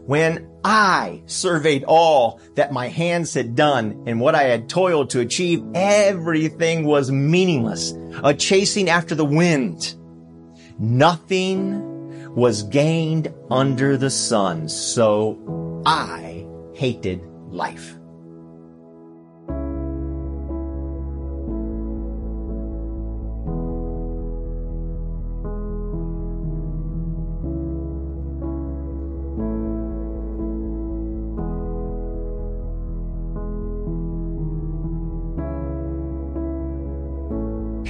when 0.06 0.48
I 0.64 1.22
surveyed 1.26 1.84
all 1.84 2.40
that 2.54 2.72
my 2.72 2.88
hands 2.88 3.34
had 3.34 3.54
done 3.54 4.04
and 4.06 4.20
what 4.20 4.34
I 4.34 4.44
had 4.44 4.68
toiled 4.68 5.10
to 5.10 5.20
achieve. 5.20 5.64
Everything 5.74 6.84
was 6.84 7.10
meaningless, 7.10 7.94
a 8.22 8.34
chasing 8.34 8.88
after 8.88 9.14
the 9.14 9.24
wind. 9.24 9.94
Nothing 10.78 12.34
was 12.34 12.62
gained 12.64 13.32
under 13.50 13.96
the 13.96 14.10
sun, 14.10 14.68
so 14.68 15.82
I 15.84 16.46
hated 16.74 17.22
life. 17.50 17.99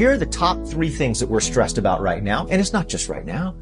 Here 0.01 0.13
are 0.13 0.17
the 0.17 0.25
top 0.25 0.65
three 0.65 0.89
things 0.89 1.21
that 1.21 1.29
we're 1.29 1.41
stressed 1.41 1.77
about 1.77 2.01
right 2.01 2.23
now. 2.23 2.47
And 2.49 2.59
it's 2.59 2.73
not 2.73 2.89
just 2.89 3.11
right 3.11 3.27
now. 3.27 3.55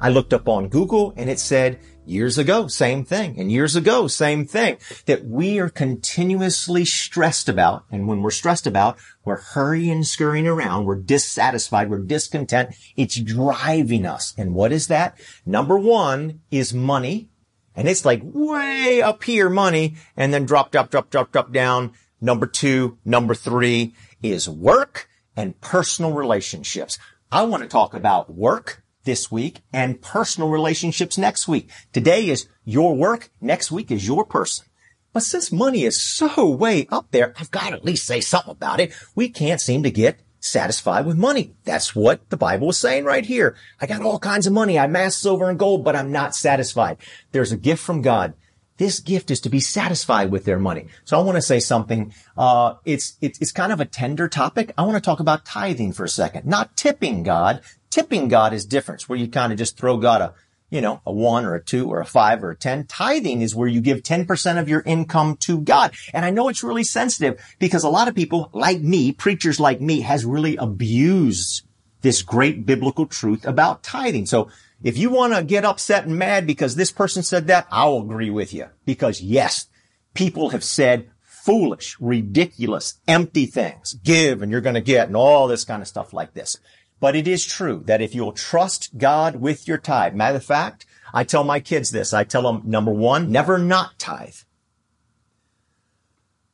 I 0.00 0.08
looked 0.08 0.34
up 0.34 0.48
on 0.48 0.68
Google 0.68 1.14
and 1.16 1.30
it 1.30 1.38
said 1.38 1.78
years 2.04 2.36
ago, 2.36 2.66
same 2.66 3.04
thing. 3.04 3.38
And 3.38 3.52
years 3.52 3.76
ago, 3.76 4.08
same 4.08 4.44
thing 4.44 4.78
that 5.06 5.24
we 5.24 5.60
are 5.60 5.68
continuously 5.68 6.84
stressed 6.84 7.48
about. 7.48 7.84
And 7.92 8.08
when 8.08 8.22
we're 8.22 8.32
stressed 8.32 8.66
about, 8.66 8.98
we're 9.24 9.40
hurrying 9.40 10.02
scurrying 10.02 10.48
around. 10.48 10.84
We're 10.84 10.96
dissatisfied. 10.96 11.88
We're 11.88 12.00
discontent. 12.00 12.74
It's 12.96 13.14
driving 13.14 14.04
us. 14.04 14.34
And 14.36 14.52
what 14.52 14.72
is 14.72 14.88
that? 14.88 15.16
Number 15.46 15.78
one 15.78 16.40
is 16.50 16.74
money. 16.74 17.28
And 17.76 17.86
it's 17.86 18.04
like 18.04 18.20
way 18.24 19.00
up 19.00 19.22
here 19.22 19.48
money 19.48 19.94
and 20.16 20.34
then 20.34 20.44
drop, 20.44 20.72
drop, 20.72 20.90
drop, 20.90 21.10
drop, 21.10 21.30
drop 21.30 21.52
down. 21.52 21.92
Number 22.20 22.48
two, 22.48 22.98
number 23.04 23.36
three 23.36 23.94
is 24.24 24.48
work 24.48 25.08
and 25.36 25.60
personal 25.60 26.12
relationships. 26.12 26.98
I 27.30 27.42
want 27.42 27.62
to 27.62 27.68
talk 27.68 27.94
about 27.94 28.32
work 28.32 28.82
this 29.04 29.30
week 29.30 29.60
and 29.72 30.00
personal 30.00 30.48
relationships 30.48 31.18
next 31.18 31.46
week. 31.46 31.70
Today 31.92 32.28
is 32.28 32.48
your 32.64 32.94
work. 32.94 33.30
Next 33.40 33.70
week 33.70 33.90
is 33.90 34.06
your 34.06 34.24
person. 34.24 34.66
But 35.12 35.22
since 35.22 35.52
money 35.52 35.84
is 35.84 36.00
so 36.00 36.48
way 36.50 36.88
up 36.90 37.10
there, 37.10 37.34
I've 37.38 37.50
got 37.50 37.70
to 37.70 37.76
at 37.76 37.84
least 37.84 38.06
say 38.06 38.20
something 38.20 38.50
about 38.50 38.80
it. 38.80 38.92
We 39.14 39.28
can't 39.28 39.60
seem 39.60 39.82
to 39.84 39.90
get 39.90 40.20
satisfied 40.40 41.06
with 41.06 41.16
money. 41.16 41.54
That's 41.64 41.94
what 41.94 42.28
the 42.30 42.36
Bible 42.36 42.70
is 42.70 42.78
saying 42.78 43.04
right 43.04 43.24
here. 43.24 43.56
I 43.80 43.86
got 43.86 44.02
all 44.02 44.18
kinds 44.18 44.46
of 44.46 44.52
money. 44.52 44.78
I 44.78 44.84
amassed 44.84 45.22
silver 45.22 45.48
and 45.48 45.58
gold, 45.58 45.84
but 45.84 45.96
I'm 45.96 46.12
not 46.12 46.34
satisfied. 46.34 46.98
There's 47.32 47.52
a 47.52 47.56
gift 47.56 47.82
from 47.82 48.02
God 48.02 48.34
this 48.76 49.00
gift 49.00 49.30
is 49.30 49.40
to 49.42 49.48
be 49.48 49.60
satisfied 49.60 50.30
with 50.30 50.44
their 50.44 50.58
money. 50.58 50.88
So 51.04 51.18
I 51.18 51.22
want 51.22 51.36
to 51.36 51.42
say 51.42 51.60
something. 51.60 52.12
Uh, 52.36 52.74
it's, 52.84 53.16
it's, 53.20 53.40
it's 53.40 53.52
kind 53.52 53.72
of 53.72 53.80
a 53.80 53.84
tender 53.84 54.28
topic. 54.28 54.72
I 54.76 54.82
want 54.82 54.96
to 54.96 55.00
talk 55.00 55.20
about 55.20 55.44
tithing 55.44 55.92
for 55.92 56.04
a 56.04 56.08
second, 56.08 56.46
not 56.46 56.76
tipping 56.76 57.22
God. 57.22 57.60
Tipping 57.90 58.28
God 58.28 58.52
is 58.52 58.64
different. 58.66 59.08
Where 59.08 59.18
you 59.18 59.28
kind 59.28 59.52
of 59.52 59.58
just 59.58 59.76
throw 59.76 59.96
God 59.98 60.20
a, 60.20 60.34
you 60.70 60.80
know, 60.80 61.00
a 61.06 61.12
one 61.12 61.44
or 61.44 61.54
a 61.54 61.62
two 61.62 61.88
or 61.88 62.00
a 62.00 62.06
five 62.06 62.42
or 62.42 62.50
a 62.50 62.56
10. 62.56 62.86
Tithing 62.86 63.42
is 63.42 63.54
where 63.54 63.68
you 63.68 63.80
give 63.80 64.02
10% 64.02 64.58
of 64.58 64.68
your 64.68 64.80
income 64.80 65.36
to 65.36 65.60
God. 65.60 65.94
And 66.12 66.24
I 66.24 66.30
know 66.30 66.48
it's 66.48 66.64
really 66.64 66.82
sensitive 66.82 67.40
because 67.60 67.84
a 67.84 67.88
lot 67.88 68.08
of 68.08 68.16
people 68.16 68.50
like 68.52 68.80
me, 68.80 69.12
preachers 69.12 69.60
like 69.60 69.80
me, 69.80 70.00
has 70.00 70.24
really 70.24 70.56
abused 70.56 71.64
this 72.00 72.22
great 72.22 72.66
biblical 72.66 73.06
truth 73.06 73.46
about 73.46 73.82
tithing. 73.84 74.26
So 74.26 74.48
if 74.82 74.98
you 74.98 75.10
want 75.10 75.34
to 75.34 75.42
get 75.42 75.64
upset 75.64 76.06
and 76.06 76.18
mad 76.18 76.46
because 76.46 76.76
this 76.76 76.90
person 76.90 77.22
said 77.22 77.46
that, 77.46 77.66
I'll 77.70 77.98
agree 77.98 78.30
with 78.30 78.52
you. 78.52 78.66
Because 78.84 79.20
yes, 79.20 79.66
people 80.14 80.50
have 80.50 80.64
said 80.64 81.10
foolish, 81.22 81.96
ridiculous, 82.00 83.00
empty 83.06 83.46
things. 83.46 83.94
Give 83.94 84.42
and 84.42 84.50
you're 84.50 84.60
going 84.60 84.74
to 84.74 84.80
get 84.80 85.08
and 85.08 85.16
all 85.16 85.46
this 85.46 85.64
kind 85.64 85.82
of 85.82 85.88
stuff 85.88 86.12
like 86.12 86.34
this. 86.34 86.56
But 87.00 87.16
it 87.16 87.28
is 87.28 87.44
true 87.44 87.82
that 87.86 88.00
if 88.00 88.14
you'll 88.14 88.32
trust 88.32 88.96
God 88.96 89.36
with 89.36 89.68
your 89.68 89.78
tithe, 89.78 90.14
matter 90.14 90.36
of 90.36 90.44
fact, 90.44 90.86
I 91.12 91.24
tell 91.24 91.44
my 91.44 91.60
kids 91.60 91.90
this. 91.90 92.12
I 92.12 92.24
tell 92.24 92.42
them, 92.42 92.62
number 92.64 92.92
one, 92.92 93.30
never 93.30 93.58
not 93.58 93.98
tithe. 93.98 94.36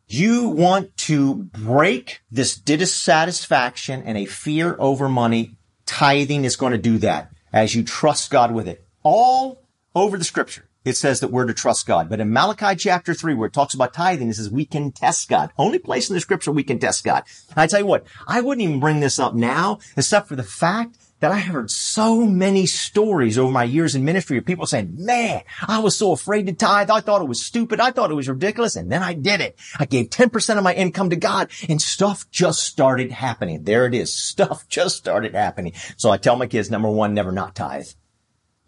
You 0.06 0.48
want 0.48 0.96
to 0.98 1.36
break 1.36 2.20
this 2.32 2.56
dissatisfaction 2.56 4.02
and 4.04 4.18
a 4.18 4.24
fear 4.24 4.76
over 4.78 5.08
money. 5.08 5.56
Tithing 5.86 6.44
is 6.44 6.56
going 6.56 6.72
to 6.72 6.78
do 6.78 6.98
that 6.98 7.30
as 7.52 7.74
you 7.74 7.82
trust 7.82 8.30
God 8.30 8.52
with 8.52 8.68
it. 8.68 8.84
All 9.02 9.62
over 9.94 10.16
the 10.16 10.24
scripture 10.24 10.70
it 10.84 10.96
says 10.96 11.20
that 11.20 11.30
we're 11.30 11.46
to 11.46 11.54
trust 11.54 11.86
God. 11.86 12.08
But 12.08 12.20
in 12.20 12.32
Malachi 12.32 12.74
chapter 12.76 13.12
three, 13.12 13.34
where 13.34 13.48
it 13.48 13.52
talks 13.52 13.74
about 13.74 13.92
tithing, 13.92 14.28
it 14.28 14.34
says 14.34 14.50
we 14.50 14.64
can 14.64 14.92
test 14.92 15.28
God. 15.28 15.50
Only 15.58 15.78
place 15.78 16.08
in 16.08 16.14
the 16.14 16.20
scripture 16.20 16.52
we 16.52 16.62
can 16.62 16.78
test 16.78 17.04
God. 17.04 17.24
And 17.50 17.58
I 17.58 17.66
tell 17.66 17.80
you 17.80 17.86
what, 17.86 18.04
I 18.26 18.40
wouldn't 18.40 18.66
even 18.66 18.80
bring 18.80 19.00
this 19.00 19.18
up 19.18 19.34
now, 19.34 19.78
except 19.96 20.28
for 20.28 20.36
the 20.36 20.42
fact 20.42 20.96
that 21.20 21.32
I 21.32 21.38
heard 21.38 21.70
so 21.70 22.22
many 22.26 22.66
stories 22.66 23.38
over 23.38 23.52
my 23.52 23.64
years 23.64 23.94
in 23.94 24.04
ministry 24.04 24.38
of 24.38 24.46
people 24.46 24.66
saying, 24.66 24.94
man, 24.96 25.42
I 25.66 25.78
was 25.78 25.96
so 25.96 26.12
afraid 26.12 26.46
to 26.46 26.52
tithe. 26.52 26.90
I 26.90 27.00
thought 27.00 27.22
it 27.22 27.28
was 27.28 27.44
stupid. 27.44 27.78
I 27.78 27.90
thought 27.90 28.10
it 28.10 28.14
was 28.14 28.28
ridiculous. 28.28 28.74
And 28.74 28.90
then 28.90 29.02
I 29.02 29.12
did 29.12 29.40
it. 29.40 29.58
I 29.78 29.84
gave 29.84 30.08
10% 30.08 30.56
of 30.56 30.64
my 30.64 30.74
income 30.74 31.10
to 31.10 31.16
God 31.16 31.50
and 31.68 31.80
stuff 31.80 32.28
just 32.30 32.60
started 32.60 33.12
happening. 33.12 33.64
There 33.64 33.86
it 33.86 33.94
is. 33.94 34.10
Stuff 34.30 34.68
just 34.68 34.96
started 34.96 35.34
happening. 35.34 35.72
So 35.96 36.10
I 36.10 36.16
tell 36.16 36.36
my 36.36 36.46
kids, 36.46 36.70
number 36.70 36.88
one, 36.88 37.14
never 37.14 37.32
not 37.32 37.54
tithe 37.54 37.88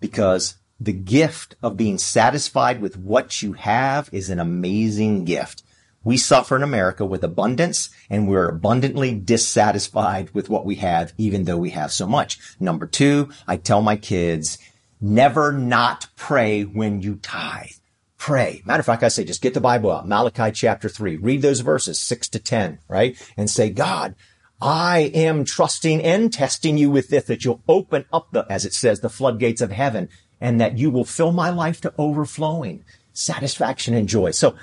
because 0.00 0.56
the 0.78 0.92
gift 0.92 1.54
of 1.62 1.76
being 1.76 1.96
satisfied 1.96 2.80
with 2.80 2.98
what 2.98 3.42
you 3.42 3.52
have 3.54 4.10
is 4.12 4.28
an 4.28 4.40
amazing 4.40 5.24
gift. 5.24 5.62
We 6.04 6.16
suffer 6.16 6.56
in 6.56 6.62
America 6.62 7.04
with 7.04 7.22
abundance 7.22 7.90
and 8.10 8.28
we're 8.28 8.48
abundantly 8.48 9.14
dissatisfied 9.14 10.30
with 10.30 10.48
what 10.48 10.64
we 10.64 10.76
have, 10.76 11.12
even 11.16 11.44
though 11.44 11.58
we 11.58 11.70
have 11.70 11.92
so 11.92 12.06
much. 12.06 12.38
Number 12.58 12.86
two, 12.86 13.30
I 13.46 13.56
tell 13.56 13.82
my 13.82 13.96
kids, 13.96 14.58
never 15.00 15.52
not 15.52 16.08
pray 16.16 16.62
when 16.62 17.02
you 17.02 17.16
tithe. 17.16 17.70
Pray. 18.18 18.62
Matter 18.64 18.80
of 18.80 18.86
fact, 18.86 19.02
I 19.02 19.08
say, 19.08 19.24
just 19.24 19.42
get 19.42 19.54
the 19.54 19.60
Bible 19.60 19.90
out. 19.90 20.06
Malachi 20.06 20.52
chapter 20.52 20.88
three. 20.88 21.16
Read 21.16 21.42
those 21.42 21.60
verses 21.60 22.00
six 22.00 22.28
to 22.28 22.38
10, 22.38 22.78
right? 22.88 23.16
And 23.36 23.50
say, 23.50 23.70
God, 23.70 24.14
I 24.60 25.10
am 25.12 25.44
trusting 25.44 26.00
and 26.00 26.32
testing 26.32 26.78
you 26.78 26.88
with 26.88 27.08
this, 27.08 27.24
that 27.24 27.44
you'll 27.44 27.64
open 27.66 28.04
up 28.12 28.28
the, 28.30 28.46
as 28.48 28.64
it 28.64 28.74
says, 28.74 29.00
the 29.00 29.10
floodgates 29.10 29.60
of 29.60 29.72
heaven 29.72 30.08
and 30.40 30.60
that 30.60 30.78
you 30.78 30.90
will 30.90 31.04
fill 31.04 31.32
my 31.32 31.50
life 31.50 31.80
to 31.80 31.94
overflowing 31.98 32.84
satisfaction 33.12 33.94
and 33.94 34.08
joy. 34.08 34.30
So 34.30 34.56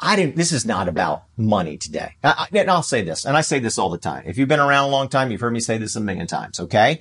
I 0.00 0.16
didn't, 0.16 0.36
this 0.36 0.52
is 0.52 0.66
not 0.66 0.88
about 0.88 1.24
money 1.36 1.76
today. 1.76 2.16
I, 2.22 2.48
and 2.52 2.70
I'll 2.70 2.82
say 2.82 3.02
this, 3.02 3.24
and 3.24 3.36
I 3.36 3.42
say 3.42 3.58
this 3.58 3.78
all 3.78 3.90
the 3.90 3.98
time. 3.98 4.24
If 4.26 4.38
you've 4.38 4.48
been 4.48 4.60
around 4.60 4.88
a 4.88 4.92
long 4.92 5.08
time, 5.08 5.30
you've 5.30 5.40
heard 5.40 5.52
me 5.52 5.60
say 5.60 5.78
this 5.78 5.96
a 5.96 6.00
million 6.00 6.26
times, 6.26 6.60
okay? 6.60 7.00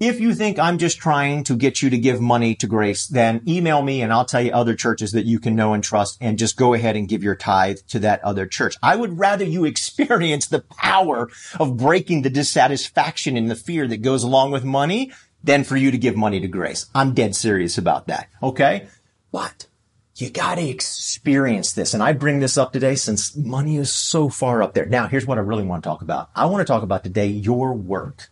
If 0.00 0.20
you 0.20 0.34
think 0.34 0.58
I'm 0.58 0.78
just 0.78 0.98
trying 0.98 1.44
to 1.44 1.54
get 1.54 1.80
you 1.80 1.88
to 1.90 1.98
give 1.98 2.20
money 2.20 2.56
to 2.56 2.66
grace, 2.66 3.06
then 3.06 3.42
email 3.46 3.80
me 3.80 4.02
and 4.02 4.12
I'll 4.12 4.24
tell 4.24 4.40
you 4.40 4.50
other 4.50 4.74
churches 4.74 5.12
that 5.12 5.24
you 5.24 5.38
can 5.38 5.54
know 5.54 5.72
and 5.72 5.84
trust 5.84 6.18
and 6.20 6.36
just 6.36 6.56
go 6.56 6.74
ahead 6.74 6.96
and 6.96 7.08
give 7.08 7.22
your 7.22 7.36
tithe 7.36 7.78
to 7.90 8.00
that 8.00 8.22
other 8.24 8.46
church. 8.46 8.74
I 8.82 8.96
would 8.96 9.18
rather 9.18 9.44
you 9.44 9.64
experience 9.66 10.46
the 10.46 10.62
power 10.62 11.30
of 11.60 11.76
breaking 11.76 12.22
the 12.22 12.30
dissatisfaction 12.30 13.36
and 13.36 13.48
the 13.48 13.54
fear 13.54 13.86
that 13.86 14.02
goes 14.02 14.24
along 14.24 14.50
with 14.50 14.64
money 14.64 15.12
than 15.44 15.62
for 15.62 15.76
you 15.76 15.92
to 15.92 15.98
give 15.98 16.16
money 16.16 16.40
to 16.40 16.48
grace. 16.48 16.86
I'm 16.94 17.14
dead 17.14 17.36
serious 17.36 17.78
about 17.78 18.08
that. 18.08 18.28
Okay. 18.42 18.88
But 19.30 19.68
you 20.16 20.30
got 20.30 20.56
to 20.56 20.68
experience 20.68 21.72
this. 21.72 21.92
And 21.92 22.02
I 22.02 22.12
bring 22.12 22.40
this 22.40 22.56
up 22.56 22.72
today 22.72 22.94
since 22.94 23.36
money 23.36 23.76
is 23.76 23.92
so 23.92 24.28
far 24.28 24.62
up 24.62 24.74
there. 24.74 24.86
Now, 24.86 25.08
here's 25.08 25.26
what 25.26 25.38
I 25.38 25.42
really 25.42 25.64
want 25.64 25.82
to 25.82 25.88
talk 25.88 26.02
about. 26.02 26.30
I 26.34 26.46
want 26.46 26.60
to 26.60 26.72
talk 26.72 26.82
about 26.82 27.02
today 27.02 27.26
your 27.26 27.72
work. 27.74 28.28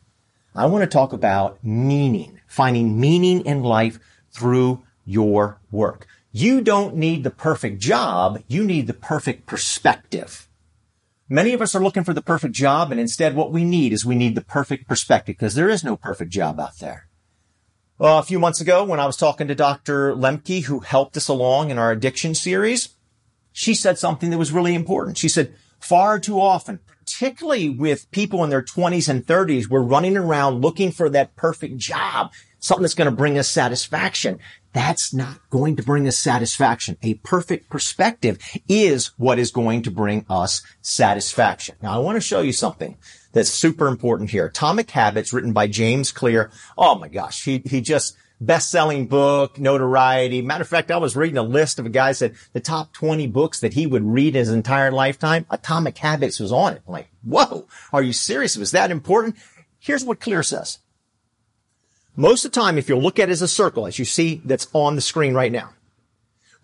I 0.55 0.67
want 0.67 0.83
to 0.83 0.87
talk 0.87 1.12
about 1.12 1.62
meaning, 1.65 2.41
finding 2.47 3.01
meaning 3.01 3.45
in 3.47 3.62
life 3.62 3.99
through 4.31 4.83
your 5.05 5.59
work. 5.71 6.07
You 6.31 6.61
don't 6.61 6.95
need 6.97 7.25
the 7.25 7.31
perfect 7.31 7.81
job. 7.81 8.43
You 8.47 8.65
need 8.65 8.87
the 8.87 8.95
perfect 8.95 9.47
perspective. 9.47 10.49
Many 11.29 11.53
of 11.53 11.62
us 11.62 11.75
are 11.75 11.83
looking 11.83 12.05
for 12.05 12.12
the 12.12 12.23
perfect 12.23 12.55
job, 12.55 12.91
and 12.91 13.01
instead 13.01 13.35
what 13.35 13.51
we 13.51 13.65
need 13.65 13.93
is 13.93 14.05
we 14.05 14.15
need 14.15 14.35
the 14.35 14.43
perfect 14.43 14.87
perspective 14.87 15.37
because 15.37 15.55
there 15.55 15.71
is 15.71 15.83
no 15.83 15.97
perfect 15.97 16.31
job 16.31 16.61
out 16.61 16.79
there. 16.79 17.09
Well, 18.02 18.18
a 18.18 18.25
few 18.25 18.40
months 18.40 18.61
ago, 18.61 18.82
when 18.82 18.99
I 18.99 19.06
was 19.06 19.16
talking 19.16 19.47
to 19.47 19.54
Dr. 19.54 20.12
Lemke, 20.12 20.64
who 20.64 20.80
helped 20.80 21.16
us 21.16 21.28
along 21.28 21.71
in 21.71 21.78
our 21.78 21.92
addiction 21.92 22.35
series, 22.35 22.88
she 23.52 23.75
said 23.75 23.97
something 23.97 24.30
that 24.30 24.38
was 24.38 24.50
really 24.50 24.75
important. 24.75 25.18
She 25.18 25.28
said, 25.28 25.54
far 25.78 26.18
too 26.18 26.40
often, 26.40 26.80
particularly 26.88 27.68
with 27.68 28.11
people 28.11 28.42
in 28.42 28.50
their 28.50 28.61
20s 28.61 29.09
and 29.09 29.25
30s, 29.25 29.68
we're 29.68 29.82
running 29.82 30.16
around 30.16 30.62
looking 30.62 30.90
for 30.90 31.09
that 31.11 31.37
perfect 31.37 31.76
job, 31.76 32.32
something 32.59 32.82
that's 32.82 32.94
going 32.94 33.09
to 33.09 33.16
bring 33.16 33.38
us 33.38 33.49
satisfaction. 33.49 34.40
That's 34.73 35.14
not 35.14 35.38
going 35.49 35.76
to 35.76 35.85
bring 35.85 36.09
us 36.09 36.18
satisfaction. 36.18 36.99
A 37.04 37.14
perfect 37.14 37.71
perspective 37.71 38.40
is 38.68 39.12
what 39.16 39.38
is 39.38 39.52
going 39.52 39.82
to 39.82 39.92
bring 39.92 40.26
us 40.28 40.61
satisfaction. 40.80 41.76
Now 41.80 41.94
I 41.94 41.99
want 41.99 42.16
to 42.16 42.21
show 42.21 42.40
you 42.40 42.52
something 42.52 42.97
that's 43.33 43.51
super 43.51 43.89
important 43.89 44.31
here. 44.31 44.47
Atomic 44.47 44.91
Habits 44.91 45.33
written 45.33 45.53
by 45.53 45.67
James 45.67 46.12
Clear. 46.12 46.51
Oh 46.77 46.99
my 46.99 47.09
gosh. 47.09 47.45
He, 47.45 47.62
he 47.65 47.81
just, 47.81 48.17
best-selling 48.43 49.07
book, 49.07 49.59
notoriety. 49.59 50.43
Matter 50.43 50.62
of 50.62 50.69
fact, 50.69 50.91
I 50.91 50.97
was 50.97 51.17
reading 51.17 51.39
a 51.39 51.43
list 51.43 51.79
of 51.79 51.87
a 51.87 51.91
guy 51.91 52.12
said 52.12 52.35
the 52.53 52.61
top 52.61 52.93
20 52.93 53.27
books 53.29 53.61
that 53.61 53.75
he 53.75 53.87
would 53.87 54.05
read 54.05 54.35
his 54.35 54.51
entire 54.51 54.91
lifetime. 54.91 55.47
Atomic 55.51 55.97
Habits 55.99 56.41
was 56.41 56.53
on 56.53 56.75
it. 56.75 56.83
I'm 56.87 56.93
like, 56.93 57.09
whoa, 57.23 57.67
are 57.93 58.03
you 58.03 58.12
serious? 58.12 58.57
Was 58.57 58.73
that 58.73 58.91
important? 58.91 59.37
Here's 59.79 60.05
what 60.05 60.21
Clear 60.21 60.43
says. 60.43 60.79
Most 62.15 62.45
of 62.45 62.53
the 62.53 62.61
time, 62.61 62.77
if 62.77 62.89
you 62.89 62.97
look 62.97 63.19
at 63.19 63.29
it 63.29 63.33
as 63.33 63.43
a 63.43 63.49
circle, 63.49 63.87
as 63.87 63.99
you 63.99 64.05
see 64.05 64.43
that's 64.45 64.69
on 64.73 64.97
the 64.97 65.01
screen 65.01 65.35
right 65.35 65.53
now, 65.53 65.71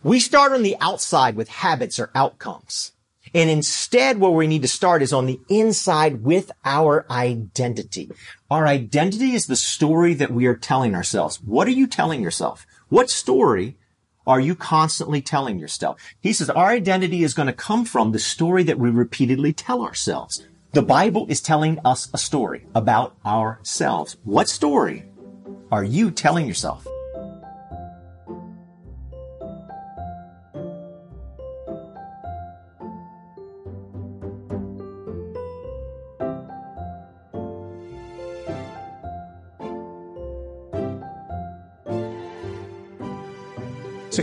we 0.02 0.20
start 0.20 0.52
on 0.52 0.62
the 0.62 0.76
outside 0.80 1.36
with 1.36 1.48
habits 1.48 1.98
or 1.98 2.10
outcomes. 2.14 2.92
And 3.34 3.50
instead, 3.50 4.18
where 4.18 4.30
we 4.30 4.46
need 4.46 4.62
to 4.62 4.68
start 4.68 5.02
is 5.02 5.12
on 5.12 5.26
the 5.26 5.40
inside 5.48 6.22
with 6.22 6.50
our 6.64 7.06
identity. 7.10 8.10
Our 8.50 8.66
identity 8.66 9.34
is 9.34 9.46
the 9.46 9.56
story 9.56 10.14
that 10.14 10.30
we 10.30 10.46
are 10.46 10.56
telling 10.56 10.94
ourselves. 10.94 11.42
What 11.42 11.68
are 11.68 11.72
you 11.72 11.86
telling 11.86 12.22
yourself? 12.22 12.66
What 12.88 13.10
story 13.10 13.76
are 14.26 14.40
you 14.40 14.54
constantly 14.54 15.22
telling 15.22 15.58
yourself? 15.58 16.00
He 16.20 16.32
says 16.32 16.50
our 16.50 16.68
identity 16.68 17.22
is 17.22 17.34
going 17.34 17.46
to 17.46 17.52
come 17.52 17.84
from 17.84 18.12
the 18.12 18.18
story 18.18 18.62
that 18.64 18.78
we 18.78 18.90
repeatedly 18.90 19.52
tell 19.52 19.82
ourselves. 19.82 20.46
The 20.72 20.82
Bible 20.82 21.26
is 21.28 21.40
telling 21.40 21.78
us 21.84 22.10
a 22.12 22.18
story 22.18 22.66
about 22.74 23.16
ourselves. 23.24 24.16
What 24.24 24.48
story 24.48 25.04
are 25.72 25.84
you 25.84 26.10
telling 26.10 26.46
yourself? 26.46 26.86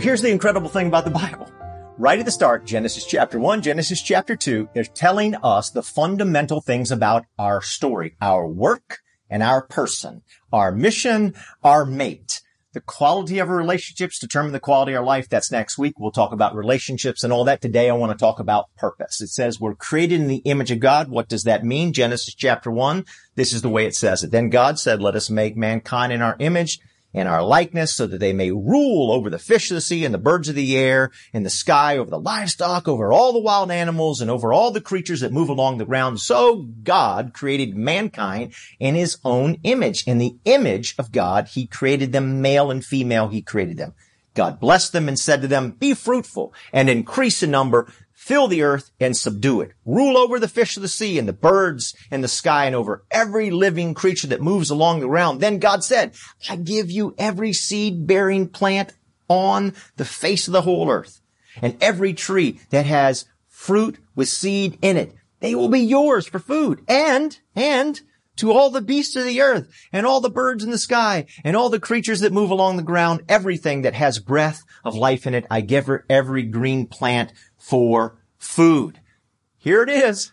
Here's 0.06 0.22
the 0.22 0.30
incredible 0.30 0.68
thing 0.68 0.86
about 0.86 1.04
the 1.04 1.10
Bible. 1.10 1.50
Right 1.98 2.20
at 2.20 2.24
the 2.24 2.30
start, 2.30 2.64
Genesis 2.64 3.04
chapter 3.04 3.40
1, 3.40 3.62
Genesis 3.62 4.00
chapter 4.00 4.36
2, 4.36 4.68
they're 4.72 4.84
telling 4.84 5.34
us 5.42 5.68
the 5.68 5.82
fundamental 5.82 6.60
things 6.60 6.92
about 6.92 7.24
our 7.40 7.60
story, 7.60 8.14
our 8.20 8.46
work, 8.46 9.00
and 9.28 9.42
our 9.42 9.62
person, 9.66 10.22
our 10.52 10.70
mission, 10.70 11.34
our 11.64 11.84
mate. 11.84 12.40
The 12.72 12.82
quality 12.82 13.40
of 13.40 13.48
our 13.48 13.56
relationships 13.56 14.20
determine 14.20 14.52
the 14.52 14.60
quality 14.60 14.92
of 14.92 15.00
our 15.00 15.04
life. 15.04 15.28
That's 15.28 15.50
next 15.50 15.76
week. 15.76 15.98
We'll 15.98 16.12
talk 16.12 16.30
about 16.30 16.54
relationships 16.54 17.24
and 17.24 17.32
all 17.32 17.42
that. 17.42 17.60
Today 17.60 17.90
I 17.90 17.94
want 17.94 18.12
to 18.12 18.16
talk 18.16 18.38
about 18.38 18.72
purpose. 18.76 19.20
It 19.20 19.30
says 19.30 19.58
we're 19.60 19.74
created 19.74 20.20
in 20.20 20.28
the 20.28 20.42
image 20.44 20.70
of 20.70 20.78
God. 20.78 21.08
What 21.08 21.28
does 21.28 21.42
that 21.42 21.64
mean? 21.64 21.92
Genesis 21.92 22.32
chapter 22.32 22.70
one. 22.70 23.06
This 23.34 23.52
is 23.52 23.62
the 23.62 23.68
way 23.68 23.86
it 23.86 23.96
says 23.96 24.22
it. 24.22 24.30
Then 24.30 24.50
God 24.50 24.78
said, 24.78 25.02
let 25.02 25.16
us 25.16 25.30
make 25.30 25.56
mankind 25.56 26.12
in 26.12 26.22
our 26.22 26.36
image 26.38 26.78
in 27.16 27.26
our 27.26 27.42
likeness 27.42 27.96
so 27.96 28.06
that 28.06 28.18
they 28.18 28.34
may 28.34 28.50
rule 28.50 29.10
over 29.10 29.30
the 29.30 29.38
fish 29.38 29.70
of 29.70 29.74
the 29.74 29.80
sea 29.80 30.04
and 30.04 30.12
the 30.12 30.18
birds 30.18 30.50
of 30.50 30.54
the 30.54 30.76
air 30.76 31.10
and 31.32 31.46
the 31.46 31.50
sky, 31.50 31.96
over 31.96 32.10
the 32.10 32.20
livestock, 32.20 32.86
over 32.86 33.10
all 33.10 33.32
the 33.32 33.40
wild 33.40 33.70
animals 33.70 34.20
and 34.20 34.30
over 34.30 34.52
all 34.52 34.70
the 34.70 34.82
creatures 34.82 35.20
that 35.20 35.32
move 35.32 35.48
along 35.48 35.78
the 35.78 35.86
ground. 35.86 36.20
So 36.20 36.66
God 36.82 37.32
created 37.32 37.74
mankind 37.74 38.52
in 38.78 38.94
his 38.94 39.16
own 39.24 39.56
image. 39.62 40.06
In 40.06 40.18
the 40.18 40.36
image 40.44 40.94
of 40.98 41.10
God, 41.10 41.48
he 41.48 41.66
created 41.66 42.12
them 42.12 42.42
male 42.42 42.70
and 42.70 42.84
female. 42.84 43.28
He 43.28 43.40
created 43.40 43.78
them. 43.78 43.94
God 44.34 44.60
blessed 44.60 44.92
them 44.92 45.08
and 45.08 45.18
said 45.18 45.40
to 45.40 45.48
them, 45.48 45.70
be 45.70 45.94
fruitful 45.94 46.52
and 46.70 46.90
increase 46.90 47.42
in 47.42 47.50
number, 47.50 47.90
fill 48.26 48.48
the 48.48 48.62
earth 48.62 48.90
and 48.98 49.16
subdue 49.16 49.60
it. 49.60 49.70
Rule 49.84 50.18
over 50.18 50.40
the 50.40 50.48
fish 50.48 50.76
of 50.76 50.82
the 50.82 50.88
sea 50.88 51.16
and 51.16 51.28
the 51.28 51.32
birds 51.32 51.94
and 52.10 52.24
the 52.24 52.28
sky 52.28 52.66
and 52.66 52.74
over 52.74 53.04
every 53.08 53.52
living 53.52 53.94
creature 53.94 54.26
that 54.26 54.42
moves 54.42 54.68
along 54.68 54.98
the 54.98 55.06
ground. 55.06 55.40
Then 55.40 55.60
God 55.60 55.84
said, 55.84 56.12
I 56.50 56.56
give 56.56 56.90
you 56.90 57.14
every 57.18 57.52
seed 57.52 58.04
bearing 58.04 58.48
plant 58.48 58.94
on 59.28 59.74
the 59.96 60.04
face 60.04 60.48
of 60.48 60.52
the 60.52 60.62
whole 60.62 60.90
earth 60.90 61.20
and 61.62 61.76
every 61.80 62.14
tree 62.14 62.58
that 62.70 62.84
has 62.84 63.26
fruit 63.46 63.98
with 64.16 64.28
seed 64.28 64.76
in 64.82 64.96
it. 64.96 65.14
They 65.38 65.54
will 65.54 65.68
be 65.68 65.80
yours 65.80 66.26
for 66.26 66.40
food 66.40 66.82
and, 66.88 67.38
and 67.54 68.00
to 68.36 68.52
all 68.52 68.70
the 68.70 68.80
beasts 68.80 69.16
of 69.16 69.24
the 69.24 69.40
earth 69.40 69.68
and 69.92 70.06
all 70.06 70.20
the 70.20 70.30
birds 70.30 70.62
in 70.62 70.70
the 70.70 70.78
sky 70.78 71.26
and 71.44 71.56
all 71.56 71.68
the 71.68 71.80
creatures 71.80 72.20
that 72.20 72.32
move 72.32 72.50
along 72.50 72.76
the 72.76 72.82
ground, 72.82 73.22
everything 73.28 73.82
that 73.82 73.94
has 73.94 74.18
breath 74.18 74.62
of 74.84 74.94
life 74.94 75.26
in 75.26 75.34
it. 75.34 75.46
I 75.50 75.60
give 75.60 75.86
her 75.86 76.04
every 76.08 76.42
green 76.42 76.86
plant 76.86 77.32
for 77.58 78.18
food. 78.38 79.00
Here 79.58 79.82
it 79.82 79.88
is. 79.88 80.32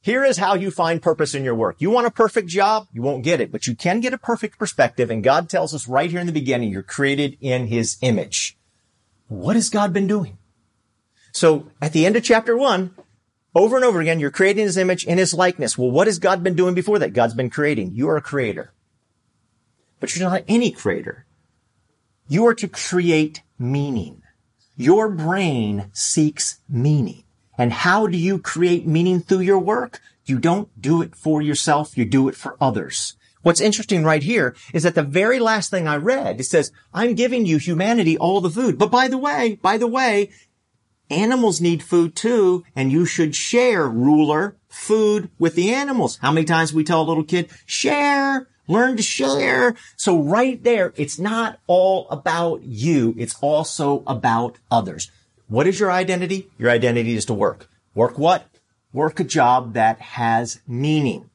Here 0.00 0.24
is 0.24 0.36
how 0.36 0.54
you 0.54 0.70
find 0.70 1.00
purpose 1.00 1.34
in 1.34 1.44
your 1.44 1.54
work. 1.54 1.76
You 1.78 1.88
want 1.90 2.06
a 2.06 2.10
perfect 2.10 2.48
job? 2.48 2.88
You 2.92 3.00
won't 3.00 3.24
get 3.24 3.40
it, 3.40 3.50
but 3.50 3.66
you 3.66 3.74
can 3.74 4.00
get 4.00 4.12
a 4.12 4.18
perfect 4.18 4.58
perspective. 4.58 5.10
And 5.10 5.24
God 5.24 5.48
tells 5.48 5.72
us 5.72 5.88
right 5.88 6.10
here 6.10 6.20
in 6.20 6.26
the 6.26 6.32
beginning, 6.32 6.70
you're 6.70 6.82
created 6.82 7.38
in 7.40 7.68
his 7.68 7.96
image. 8.02 8.58
What 9.28 9.56
has 9.56 9.70
God 9.70 9.94
been 9.94 10.06
doing? 10.06 10.36
So 11.32 11.70
at 11.80 11.92
the 11.92 12.04
end 12.04 12.16
of 12.16 12.22
chapter 12.22 12.54
one, 12.54 12.94
over 13.54 13.76
and 13.76 13.84
over 13.84 14.00
again, 14.00 14.20
you're 14.20 14.30
creating 14.30 14.64
his 14.64 14.76
image 14.76 15.04
in 15.04 15.18
his 15.18 15.32
likeness. 15.34 15.78
Well, 15.78 15.90
what 15.90 16.06
has 16.06 16.18
God 16.18 16.42
been 16.42 16.54
doing 16.54 16.74
before 16.74 16.98
that? 16.98 17.12
God's 17.12 17.34
been 17.34 17.50
creating. 17.50 17.92
You 17.92 18.08
are 18.08 18.16
a 18.16 18.22
creator. 18.22 18.72
But 20.00 20.14
you're 20.14 20.28
not 20.28 20.44
any 20.48 20.70
creator. 20.70 21.26
You 22.28 22.46
are 22.46 22.54
to 22.54 22.68
create 22.68 23.42
meaning. 23.58 24.22
Your 24.76 25.08
brain 25.08 25.90
seeks 25.92 26.58
meaning. 26.68 27.24
And 27.56 27.72
how 27.72 28.06
do 28.08 28.18
you 28.18 28.38
create 28.38 28.86
meaning 28.86 29.20
through 29.20 29.40
your 29.40 29.60
work? 29.60 30.00
You 30.24 30.38
don't 30.38 30.68
do 30.80 31.02
it 31.02 31.14
for 31.14 31.40
yourself. 31.40 31.96
You 31.96 32.04
do 32.04 32.28
it 32.28 32.34
for 32.34 32.56
others. 32.60 33.14
What's 33.42 33.60
interesting 33.60 34.04
right 34.04 34.22
here 34.22 34.56
is 34.72 34.84
that 34.84 34.94
the 34.94 35.02
very 35.02 35.38
last 35.38 35.70
thing 35.70 35.86
I 35.86 35.96
read, 35.96 36.40
it 36.40 36.44
says, 36.44 36.72
I'm 36.94 37.14
giving 37.14 37.44
you 37.44 37.58
humanity 37.58 38.16
all 38.16 38.40
the 38.40 38.50
food. 38.50 38.78
But 38.78 38.90
by 38.90 39.06
the 39.06 39.18
way, 39.18 39.58
by 39.60 39.76
the 39.76 39.86
way, 39.86 40.30
Animals 41.10 41.60
need 41.60 41.82
food 41.82 42.16
too, 42.16 42.64
and 42.74 42.90
you 42.90 43.04
should 43.04 43.34
share, 43.34 43.88
ruler, 43.88 44.56
food 44.68 45.30
with 45.38 45.54
the 45.54 45.72
animals. 45.72 46.18
How 46.22 46.32
many 46.32 46.44
times 46.44 46.72
we 46.72 46.84
tell 46.84 47.02
a 47.02 47.04
little 47.04 47.24
kid, 47.24 47.50
share, 47.66 48.48
learn 48.66 48.96
to 48.96 49.02
share. 49.02 49.74
So 49.96 50.20
right 50.20 50.62
there, 50.62 50.92
it's 50.96 51.18
not 51.18 51.58
all 51.66 52.08
about 52.08 52.62
you. 52.62 53.14
It's 53.16 53.36
also 53.40 54.02
about 54.06 54.58
others. 54.70 55.10
What 55.48 55.66
is 55.66 55.78
your 55.78 55.92
identity? 55.92 56.48
Your 56.58 56.70
identity 56.70 57.14
is 57.14 57.26
to 57.26 57.34
work. 57.34 57.68
Work 57.94 58.18
what? 58.18 58.46
Work 58.92 59.20
a 59.20 59.24
job 59.24 59.74
that 59.74 60.00
has 60.00 60.60
meaning. 60.66 61.30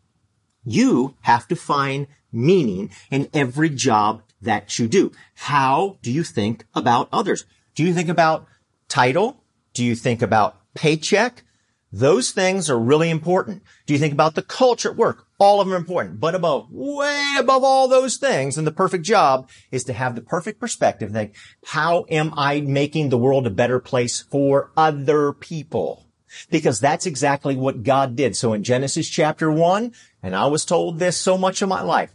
You 0.65 1.15
have 1.21 1.47
to 1.49 1.55
find 1.55 2.07
meaning 2.31 2.91
in 3.11 3.29
every 3.33 3.69
job 3.69 4.23
that 4.41 4.79
you 4.79 4.87
do. 4.87 5.11
How 5.35 5.97
do 6.01 6.11
you 6.11 6.23
think 6.23 6.65
about 6.73 7.09
others? 7.11 7.45
Do 7.75 7.83
you 7.83 7.93
think 7.93 8.09
about 8.09 8.47
title? 8.87 9.41
Do 9.73 9.83
you 9.83 9.95
think 9.95 10.21
about 10.21 10.57
paycheck? 10.73 11.43
Those 11.91 12.31
things 12.31 12.69
are 12.69 12.79
really 12.79 13.09
important. 13.09 13.63
Do 13.87 13.93
you 13.93 13.99
think 13.99 14.13
about 14.13 14.35
the 14.35 14.43
culture 14.43 14.91
at 14.91 14.95
work? 14.95 15.25
All 15.39 15.59
of 15.59 15.67
them 15.67 15.73
are 15.73 15.77
important. 15.77 16.19
But 16.19 16.35
above, 16.35 16.67
way 16.69 17.35
above 17.39 17.63
all 17.63 17.87
those 17.87 18.17
things 18.17 18.57
and 18.57 18.67
the 18.67 18.71
perfect 18.71 19.03
job 19.03 19.49
is 19.71 19.85
to 19.85 19.93
have 19.93 20.13
the 20.15 20.21
perfect 20.21 20.59
perspective. 20.59 21.11
Think, 21.11 21.35
how 21.65 22.05
am 22.09 22.33
I 22.37 22.61
making 22.61 23.09
the 23.09 23.17
world 23.17 23.47
a 23.47 23.51
better 23.51 23.79
place 23.79 24.21
for 24.21 24.71
other 24.77 25.33
people? 25.33 26.05
Because 26.51 26.79
that's 26.79 27.07
exactly 27.07 27.55
what 27.55 27.81
God 27.81 28.15
did. 28.15 28.35
So 28.35 28.53
in 28.53 28.63
Genesis 28.63 29.09
chapter 29.09 29.49
one, 29.51 29.93
and 30.21 30.35
I 30.35 30.45
was 30.45 30.65
told 30.65 30.99
this 30.99 31.17
so 31.17 31.39
much 31.39 31.63
of 31.63 31.69
my 31.69 31.81
life, 31.81 32.13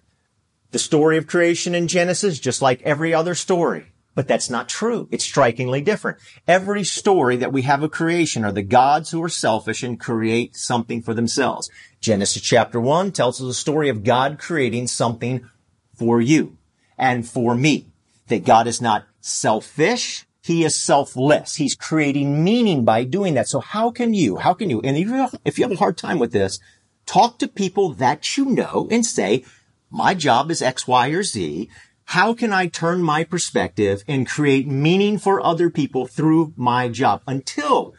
the 0.71 0.79
story 0.79 1.17
of 1.17 1.27
creation 1.27 1.75
in 1.75 1.89
Genesis, 1.89 2.39
just 2.39 2.63
like 2.63 2.83
every 2.83 3.13
other 3.13 3.35
story, 3.35 3.93
but 4.15 4.29
that's 4.29 4.51
not 4.51 4.69
true. 4.69 5.09
It's 5.11 5.25
strikingly 5.25 5.81
different. 5.81 6.19
Every 6.47 6.85
story 6.85 7.37
that 7.37 7.53
we 7.53 7.63
have 7.63 7.83
of 7.83 7.91
creation 7.91 8.45
are 8.45 8.53
the 8.53 8.63
gods 8.63 9.11
who 9.11 9.23
are 9.23 9.29
selfish 9.29 9.83
and 9.83 9.99
create 9.99 10.57
something 10.57 11.03
for 11.03 11.15
themselves. 11.15 11.71
Genesis 12.01 12.43
chapter 12.43 12.81
one 12.81 13.13
tells 13.13 13.41
us 13.41 13.47
the 13.47 13.55
story 13.55 13.89
of 13.89 14.05
God 14.05 14.39
creating 14.39 14.87
something 14.87 15.49
for 15.97 16.21
you 16.21 16.57
and 16.97 17.27
for 17.27 17.55
me. 17.55 17.89
That 18.29 18.45
God 18.45 18.67
is 18.67 18.81
not 18.81 19.05
selfish. 19.21 20.25
He 20.43 20.65
is 20.65 20.81
selfless. 20.81 21.57
He's 21.57 21.75
creating 21.75 22.43
meaning 22.43 22.85
by 22.85 23.05
doing 23.05 23.35
that. 23.35 23.49
So 23.49 23.61
how 23.61 23.91
can 23.91 24.15
you, 24.15 24.37
how 24.37 24.55
can 24.55 24.71
you, 24.71 24.81
and 24.83 24.97
if 25.45 25.59
you 25.59 25.65
have 25.65 25.73
a 25.73 25.77
hard 25.77 25.99
time 25.99 26.19
with 26.19 26.33
this, 26.33 26.59
talk 27.07 27.39
to 27.39 27.49
people 27.49 27.93
that 27.95 28.37
you 28.37 28.47
know 28.47 28.89
and 28.91 29.05
say, 29.05 29.45
my 29.91 30.15
job 30.15 30.51
is 30.51 30.63
X, 30.63 30.89
Y, 30.89 31.09
or 31.09 31.23
Z 31.23 31.69
how 32.07 32.35
can 32.35 32.53
I 32.53 32.67
turn 32.67 33.03
my 33.03 33.25
perspective 33.25 34.05
and 34.07 34.29
create 34.29 34.67
meaning 34.67 35.19
for 35.19 35.45
other 35.45 35.71
people 35.71 36.07
through 36.07 36.53
my 36.57 36.89
job 36.89 37.23
until 37.27 37.95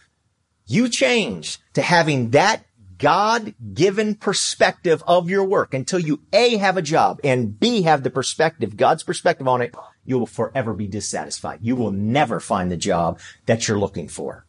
you 0.67 0.89
change 0.89 1.59
to 1.73 1.81
having 1.81 2.31
that 2.31 2.63
God 2.97 3.53
given 3.73 4.15
perspective 4.15 5.03
of 5.05 5.29
your 5.29 5.43
work 5.43 5.73
until 5.73 5.99
you 5.99 6.21
A, 6.31 6.57
have 6.57 6.77
a 6.77 6.81
job 6.81 7.19
and 7.23 7.59
B, 7.59 7.81
have 7.81 8.03
the 8.03 8.09
perspective, 8.09 8.77
God's 8.77 9.03
perspective 9.03 9.47
on 9.47 9.61
it, 9.61 9.75
you 10.05 10.17
will 10.17 10.27
forever 10.27 10.73
be 10.73 10.87
dissatisfied. 10.87 11.59
You 11.61 11.75
will 11.75 11.91
never 11.91 12.39
find 12.39 12.71
the 12.71 12.77
job 12.77 13.19
that 13.47 13.67
you're 13.67 13.79
looking 13.79 14.07
for. 14.07 14.45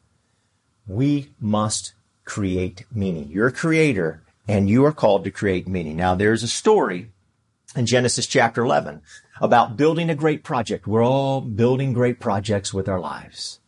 We 0.87 1.33
must 1.41 1.95
create 2.25 2.85
meaning. 2.93 3.31
You're 3.31 3.49
a 3.49 3.53
creator 3.53 4.23
and 4.47 4.71
you 4.71 4.85
are 4.85 4.93
called 4.93 5.25
to 5.25 5.31
create 5.31 5.67
meaning. 5.67 5.97
Now 5.97 6.15
there's 6.15 6.43
a 6.43 6.49
story 6.49 7.11
in 7.75 7.87
Genesis 7.87 8.27
chapter 8.27 8.65
11 8.65 9.03
about 9.41 9.77
building 9.77 10.11
a 10.11 10.15
great 10.15 10.45
project. 10.45 10.87
We're 10.87 11.05
all 11.05 11.41
building 11.41 11.93
great 11.93 12.21
projects 12.21 12.73
with 12.73 12.89
our 12.89 13.01
lives. 13.01 13.61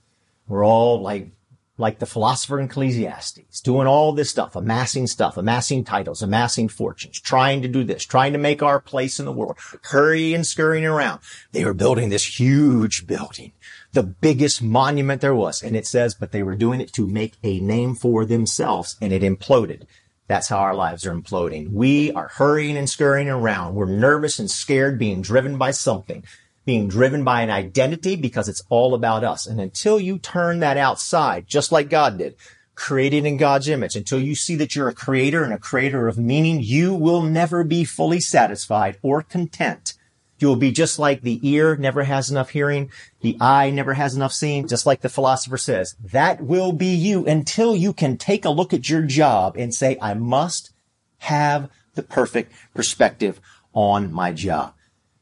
We're 0.47 0.65
all 0.65 1.01
like, 1.01 1.29
like 1.77 2.01
the 2.01 2.07
philosopher 2.07 2.59
in 2.59 2.67
Ecclesiastes, 2.67 3.61
doing 3.61 3.87
all 3.87 4.13
this 4.13 4.31
stuff, 4.31 4.57
amassing 4.57 5.07
stuff, 5.07 5.37
amassing 5.37 5.85
titles, 5.85 6.23
amassing 6.23 6.69
fortunes, 6.69 7.21
trying 7.21 7.63
to 7.63 7.69
do 7.69 7.85
this, 7.85 8.05
trying 8.05 8.33
to 8.33 8.39
make 8.39 8.63
our 8.63 8.81
place 8.81 9.21
in 9.21 9.27
the 9.27 9.33
world, 9.33 9.59
hurrying 9.85 10.35
and 10.35 10.47
scurrying 10.47 10.85
around. 10.85 11.21
They 11.53 11.65
were 11.65 11.75
building 11.75 12.09
this 12.09 12.41
huge 12.41 13.07
building, 13.07 13.53
the 13.93 14.03
biggest 14.03 14.61
monument 14.61 15.21
there 15.21 15.35
was. 15.35 15.63
And 15.63 15.77
it 15.77 15.87
says, 15.87 16.15
but 16.15 16.33
they 16.33 16.43
were 16.43 16.57
doing 16.57 16.81
it 16.81 16.93
to 16.95 17.07
make 17.07 17.35
a 17.45 17.61
name 17.61 17.95
for 17.95 18.25
themselves 18.25 18.97
and 19.01 19.13
it 19.13 19.23
imploded. 19.23 19.83
That's 20.29 20.49
how 20.49 20.59
our 20.59 20.75
lives 20.75 21.07
are 21.07 21.15
imploding. 21.15 21.73
We 21.73 22.13
are 22.13 22.29
hurrying 22.29 22.77
and 22.77 22.89
scurrying 22.89 23.31
around. 23.31 23.75
We're 23.75 23.87
nervous 23.87 24.39
and 24.39 24.51
scared, 24.51 24.99
being 24.99 25.23
driven 25.23 25.57
by 25.57 25.71
something, 25.71 26.23
being 26.67 26.87
driven 26.87 27.25
by 27.25 27.41
an 27.41 27.51
identity 27.51 28.15
because 28.15 28.47
it's 28.49 28.63
all 28.69 28.95
about 28.95 29.25
us. 29.25 29.47
And 29.47 29.59
until 29.59 29.99
you 29.99 30.19
turn 30.19 30.61
that 30.61 30.77
outside, 30.77 31.47
just 31.47 31.73
like 31.73 31.89
God 31.89 32.19
did, 32.19 32.37
created 32.75 33.25
in 33.25 33.39
God's 33.39 33.69
image, 33.69 33.97
until 33.97 34.21
you 34.21 34.35
see 34.35 34.55
that 34.57 34.77
you're 34.77 34.89
a 34.89 34.95
creator 34.95 35.43
and 35.43 35.53
a 35.53 35.59
creator 35.59 36.07
of 36.07 36.19
meaning, 36.19 36.61
you 36.63 36.95
will 36.95 37.23
never 37.23 37.65
be 37.65 37.85
fully 37.85 38.21
satisfied 38.21 38.99
or 39.03 39.23
content 39.23 39.95
you 40.39 40.49
will 40.49 40.57
be 40.57 40.73
just 40.73 40.99
like 40.99 41.23
the 41.23 41.41
ear 41.49 41.77
never 41.77 42.05
has 42.05 42.31
enough 42.31 42.51
hearing, 42.51 42.91
the 43.21 43.37
eye 43.41 43.71
never 43.71 43.95
has 43.95 44.15
enough 44.15 44.33
seeing, 44.33 44.69
just 44.69 44.87
like 44.87 45.01
the 45.01 45.09
philosopher 45.09 45.59
says. 45.59 45.97
That 46.03 46.41
will 46.41 46.73
be 46.73 46.95
you 46.95 47.27
until 47.27 47.77
you 47.77 47.93
can 47.93 48.17
take 48.17 48.45
a 48.45 48.51
look 48.51 48.73
at 48.73 48.89
your 48.89 49.03
job 49.03 49.57
and 49.57 49.75
say, 49.75 49.99
I 50.01 50.15
must 50.15 50.73
have 51.19 51.71
the 51.95 52.03
perfect 52.03 52.53
perspective 52.75 53.41
on 53.73 54.13
my 54.13 54.33
job. 54.33 54.75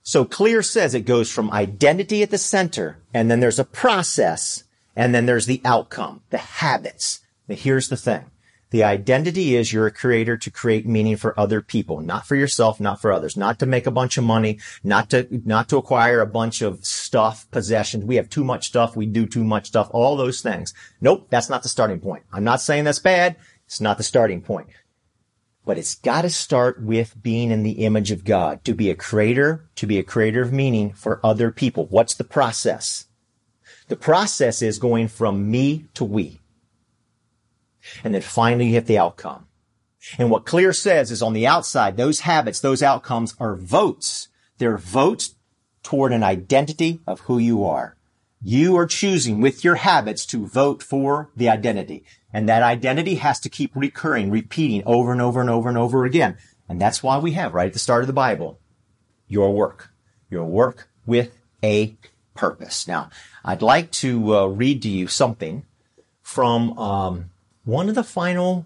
So 0.02 0.24
Clear 0.24 0.62
says 0.62 0.94
it 0.94 1.00
goes 1.00 1.32
from 1.32 1.50
identity 1.50 2.22
at 2.22 2.30
the 2.30 2.38
center, 2.38 2.98
and 3.12 3.30
then 3.30 3.40
there's 3.40 3.58
a 3.58 3.64
process, 3.64 4.64
and 4.94 5.14
then 5.14 5.26
there's 5.26 5.46
the 5.46 5.60
outcome, 5.64 6.22
the 6.30 6.38
habits. 6.38 7.20
But 7.48 7.58
here's 7.58 7.88
the 7.88 7.96
thing. 7.96 8.26
The 8.70 8.82
identity 8.82 9.54
is 9.54 9.72
you're 9.72 9.86
a 9.86 9.92
creator 9.92 10.36
to 10.36 10.50
create 10.50 10.86
meaning 10.86 11.16
for 11.16 11.38
other 11.38 11.62
people, 11.62 12.00
not 12.00 12.26
for 12.26 12.34
yourself, 12.34 12.80
not 12.80 13.00
for 13.00 13.12
others, 13.12 13.36
not 13.36 13.60
to 13.60 13.66
make 13.66 13.86
a 13.86 13.92
bunch 13.92 14.18
of 14.18 14.24
money, 14.24 14.58
not 14.82 15.10
to, 15.10 15.28
not 15.44 15.68
to 15.68 15.76
acquire 15.76 16.20
a 16.20 16.26
bunch 16.26 16.62
of 16.62 16.84
stuff, 16.84 17.48
possessions. 17.52 18.04
We 18.04 18.16
have 18.16 18.28
too 18.28 18.42
much 18.42 18.66
stuff. 18.66 18.96
We 18.96 19.06
do 19.06 19.24
too 19.24 19.44
much 19.44 19.68
stuff, 19.68 19.88
all 19.92 20.16
those 20.16 20.40
things. 20.40 20.74
Nope. 21.00 21.28
That's 21.30 21.48
not 21.48 21.62
the 21.62 21.68
starting 21.68 22.00
point. 22.00 22.24
I'm 22.32 22.42
not 22.42 22.60
saying 22.60 22.84
that's 22.84 22.98
bad. 22.98 23.36
It's 23.66 23.80
not 23.80 23.98
the 23.98 24.02
starting 24.02 24.42
point. 24.42 24.68
But 25.64 25.78
it's 25.78 25.94
got 25.94 26.22
to 26.22 26.30
start 26.30 26.82
with 26.82 27.20
being 27.22 27.52
in 27.52 27.62
the 27.62 27.84
image 27.84 28.10
of 28.10 28.24
God, 28.24 28.64
to 28.64 28.74
be 28.74 28.90
a 28.90 28.96
creator, 28.96 29.68
to 29.76 29.86
be 29.86 29.98
a 29.98 30.04
creator 30.04 30.42
of 30.42 30.52
meaning 30.52 30.92
for 30.92 31.20
other 31.24 31.52
people. 31.52 31.86
What's 31.86 32.14
the 32.14 32.24
process? 32.24 33.06
The 33.88 33.96
process 33.96 34.62
is 34.62 34.78
going 34.78 35.08
from 35.08 35.50
me 35.50 35.86
to 35.94 36.04
we. 36.04 36.40
And 38.04 38.14
then 38.14 38.22
finally 38.22 38.66
you 38.66 38.72
hit 38.72 38.86
the 38.86 38.98
outcome. 38.98 39.46
And 40.18 40.30
what 40.30 40.46
Clear 40.46 40.72
says 40.72 41.10
is 41.10 41.22
on 41.22 41.32
the 41.32 41.46
outside, 41.46 41.96
those 41.96 42.20
habits, 42.20 42.60
those 42.60 42.82
outcomes 42.82 43.34
are 43.40 43.56
votes. 43.56 44.28
They're 44.58 44.78
votes 44.78 45.34
toward 45.82 46.12
an 46.12 46.22
identity 46.22 47.00
of 47.06 47.20
who 47.20 47.38
you 47.38 47.64
are. 47.64 47.96
You 48.42 48.76
are 48.76 48.86
choosing 48.86 49.40
with 49.40 49.64
your 49.64 49.76
habits 49.76 50.26
to 50.26 50.46
vote 50.46 50.82
for 50.82 51.30
the 51.34 51.48
identity. 51.48 52.04
And 52.32 52.48
that 52.48 52.62
identity 52.62 53.16
has 53.16 53.40
to 53.40 53.48
keep 53.48 53.74
recurring, 53.74 54.30
repeating 54.30 54.82
over 54.86 55.10
and 55.10 55.20
over 55.20 55.40
and 55.40 55.50
over 55.50 55.68
and 55.68 55.78
over 55.78 56.04
again. 56.04 56.36
And 56.68 56.80
that's 56.80 57.02
why 57.02 57.18
we 57.18 57.32
have 57.32 57.54
right 57.54 57.68
at 57.68 57.72
the 57.72 57.78
start 57.78 58.02
of 58.02 58.06
the 58.06 58.12
Bible, 58.12 58.60
your 59.26 59.52
work, 59.54 59.90
your 60.30 60.44
work 60.44 60.88
with 61.06 61.32
a 61.62 61.96
purpose. 62.34 62.86
Now, 62.86 63.10
I'd 63.44 63.62
like 63.62 63.90
to 63.92 64.36
uh, 64.36 64.46
read 64.46 64.82
to 64.82 64.88
you 64.88 65.06
something 65.06 65.64
from 66.22 66.78
um, 66.78 67.30
one 67.66 67.88
of 67.88 67.94
the 67.96 68.04
final 68.04 68.64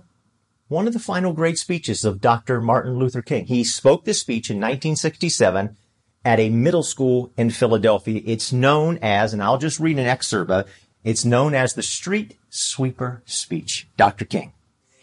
one 0.68 0.86
of 0.86 0.92
the 0.92 1.00
final 1.00 1.32
great 1.32 1.58
speeches 1.58 2.04
of 2.04 2.20
Dr. 2.20 2.60
Martin 2.60 2.96
Luther 2.96 3.22
King. 3.22 3.46
He 3.46 3.64
spoke 3.64 4.04
this 4.04 4.20
speech 4.20 4.50
in 4.50 4.58
1967 4.58 5.76
at 6.24 6.38
a 6.38 6.48
middle 6.48 6.84
school 6.84 7.32
in 7.36 7.50
Philadelphia. 7.50 8.22
It's 8.24 8.52
known 8.52 9.00
as, 9.02 9.32
and 9.32 9.42
I'll 9.42 9.58
just 9.58 9.80
read 9.80 9.98
an 9.98 10.06
excerpt 10.06 10.48
of 10.48 10.66
it, 10.66 10.72
it's 11.02 11.24
known 11.24 11.54
as 11.54 11.74
the 11.74 11.82
Street 11.82 12.36
Sweeper 12.50 13.22
Speech. 13.24 13.88
Dr. 13.96 14.26
King. 14.26 14.52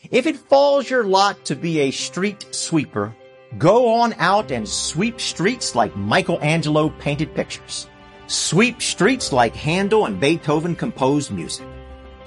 If 0.09 0.25
it 0.25 0.37
falls 0.37 0.89
your 0.89 1.03
lot 1.03 1.43
to 1.45 1.55
be 1.55 1.79
a 1.79 1.91
street 1.91 2.45
sweeper, 2.51 3.13
go 3.57 3.93
on 3.95 4.13
out 4.19 4.51
and 4.51 4.69
sweep 4.69 5.19
streets 5.19 5.75
like 5.75 5.97
Michelangelo 5.97 6.89
painted 6.99 7.35
pictures. 7.35 7.89
Sweep 8.27 8.81
streets 8.81 9.33
like 9.33 9.53
Handel 9.53 10.05
and 10.05 10.17
Beethoven 10.17 10.75
composed 10.75 11.31
music. 11.31 11.67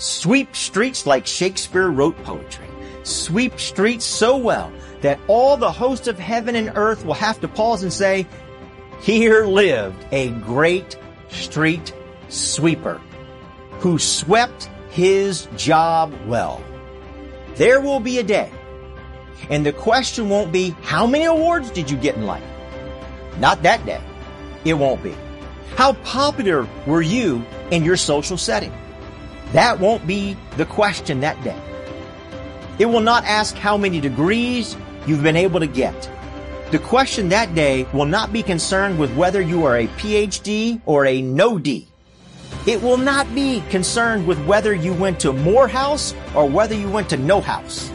Sweep 0.01 0.57
streets 0.57 1.05
like 1.05 1.27
Shakespeare 1.27 1.91
wrote 1.91 2.17
poetry. 2.25 2.67
Sweep 3.03 3.61
streets 3.61 4.03
so 4.07 4.39
well 4.39 4.73
that 5.03 5.21
all 5.27 5.59
the 5.59 5.71
hosts 5.71 6.09
of 6.09 6.19
heaven 6.19 6.57
and 6.57 6.73
earth 6.75 7.05
will 7.05 7.13
have 7.13 7.39
to 7.43 7.49
pause 7.49 7.83
and 7.83 7.93
say, 7.93 8.27
here 9.03 9.45
lived 9.45 10.03
a 10.11 10.31
great 10.31 10.97
street 11.29 11.93
sweeper 12.31 12.99
who 13.81 13.99
swept 13.99 14.71
his 14.89 15.47
job 15.59 16.15
well. 16.27 16.65
There 17.57 17.83
will 17.83 18.01
be 18.01 18.19
a 18.21 18.23
day, 18.23 18.51
and 19.51 19.67
the 19.67 19.73
question 19.75 20.31
won't 20.31 20.51
be, 20.51 20.71
how 20.81 21.07
many 21.07 21.25
awards 21.25 21.71
did 21.71 21.91
you 21.91 21.99
get 21.99 22.17
in 22.17 22.25
life? 22.25 22.43
Not 23.39 23.63
that 23.65 23.85
day. 23.85 24.01
It 24.65 24.75
won't 24.75 25.03
be. 25.03 25.15
How 25.77 25.93
popular 25.93 26.67
were 26.87 27.03
you 27.03 27.45
in 27.71 27.85
your 27.85 27.99
social 27.99 28.39
setting? 28.39 28.73
That 29.53 29.81
won't 29.81 30.07
be 30.07 30.37
the 30.57 30.67
question 30.67 31.21
that 31.21 31.43
day. 31.43 31.61
It 32.79 32.87
will 32.87 33.01
not 33.01 33.25
ask 33.25 33.57
how 33.57 33.77
many 33.77 34.01
degrees 34.01 34.77
you've 35.07 35.23
been 35.23 35.37
able 35.37 35.61
to 35.61 35.67
get. 35.67 36.11
The 36.71 36.79
question 36.79 37.29
that 37.31 37.55
day 37.55 37.85
will 37.93 38.07
not 38.07 38.33
be 38.33 38.43
concerned 38.43 38.99
with 38.99 39.15
whether 39.17 39.41
you 39.41 39.65
are 39.67 39.77
a 39.77 39.89
PhD 39.89 40.81
or 40.87 41.05
a 41.05 41.21
no 41.21 41.59
D. 41.59 41.89
It 42.67 42.81
will 42.81 42.97
not 42.97 43.35
be 43.35 43.63
concerned 43.71 44.27
with 44.27 44.39
whether 44.47 44.73
you 44.73 44.93
went 44.95 45.19
to 45.21 45.33
Morehouse 45.33 46.15
or 46.35 46.49
whether 46.49 46.75
you 46.75 46.89
went 46.89 47.11
to 47.11 47.17
no 47.17 47.41
house. 47.41 47.91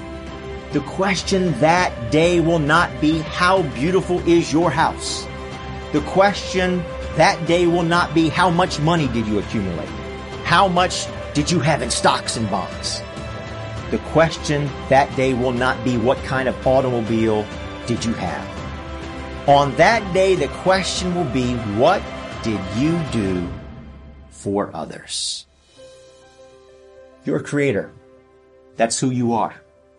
The 0.73 0.81
question 0.81 1.57
that 1.61 2.11
day 2.11 2.41
will 2.41 2.59
not 2.59 2.99
be 2.99 3.19
how 3.19 3.61
beautiful 3.61 4.19
is 4.27 4.51
your 4.51 4.69
house. 4.69 5.25
The 5.93 6.01
question 6.01 6.83
that 7.15 7.47
day 7.47 7.65
will 7.67 7.83
not 7.83 8.13
be 8.13 8.27
how 8.27 8.49
much 8.49 8.79
money 8.81 9.07
did 9.07 9.25
you 9.25 9.39
accumulate? 9.39 9.87
How 10.43 10.67
much 10.67 11.07
did 11.35 11.51
you 11.51 11.59
have 11.59 11.81
in 11.81 11.91
stocks 11.91 12.37
and 12.37 12.49
bonds? 12.49 13.03
The 13.91 13.97
question 14.13 14.67
that 14.89 15.13
day 15.17 15.33
will 15.33 15.51
not 15.51 15.83
be 15.83 15.97
what 15.97 16.17
kind 16.19 16.47
of 16.47 16.65
automobile 16.65 17.45
did 17.85 18.03
you 18.03 18.13
have? 18.13 19.49
On 19.49 19.75
that 19.75 20.13
day, 20.13 20.35
the 20.35 20.47
question 20.47 21.13
will 21.13 21.25
be 21.25 21.55
what 21.77 22.01
did 22.41 22.59
you 22.77 22.99
do 23.11 23.47
for 24.29 24.73
others. 24.73 25.45
You're 27.25 27.37
a 27.37 27.43
creator. 27.43 27.91
That's 28.77 28.97
who 28.97 29.11
you 29.11 29.33
are. 29.33 29.53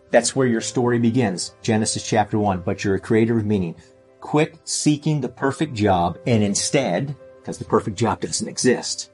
That's 0.09 0.35
where 0.35 0.47
your 0.47 0.61
story 0.61 0.97
begins. 0.97 1.53
Genesis 1.61 2.07
chapter 2.07 2.39
one. 2.39 2.61
But 2.61 2.83
you're 2.83 2.95
a 2.95 2.99
creator 2.99 3.37
of 3.37 3.45
meaning. 3.45 3.75
Quit 4.21 4.57
seeking 4.63 5.21
the 5.21 5.29
perfect 5.29 5.75
job 5.75 6.17
and 6.25 6.43
instead, 6.43 7.15
because 7.39 7.59
the 7.59 7.65
perfect 7.65 7.97
job 7.97 8.21
doesn't 8.21 8.47
exist, 8.47 9.11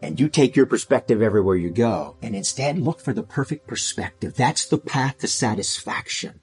and 0.00 0.18
you 0.18 0.28
take 0.28 0.56
your 0.56 0.66
perspective 0.66 1.22
everywhere 1.22 1.56
you 1.56 1.70
go 1.70 2.16
and 2.22 2.34
instead 2.34 2.78
look 2.78 3.00
for 3.00 3.12
the 3.12 3.22
perfect 3.22 3.66
perspective. 3.66 4.34
That's 4.34 4.66
the 4.66 4.78
path 4.78 5.18
to 5.18 5.28
satisfaction. 5.28 6.40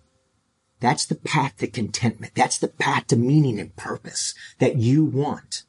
That's 0.80 1.06
the 1.06 1.16
path 1.16 1.58
to 1.58 1.68
contentment. 1.68 2.36
That's 2.36 2.58
the 2.58 2.68
path 2.68 3.08
to 3.08 3.16
meaning 3.16 3.60
and 3.60 3.76
purpose 3.76 4.36
that 4.60 4.78
you 4.78 5.06
want 5.06 5.64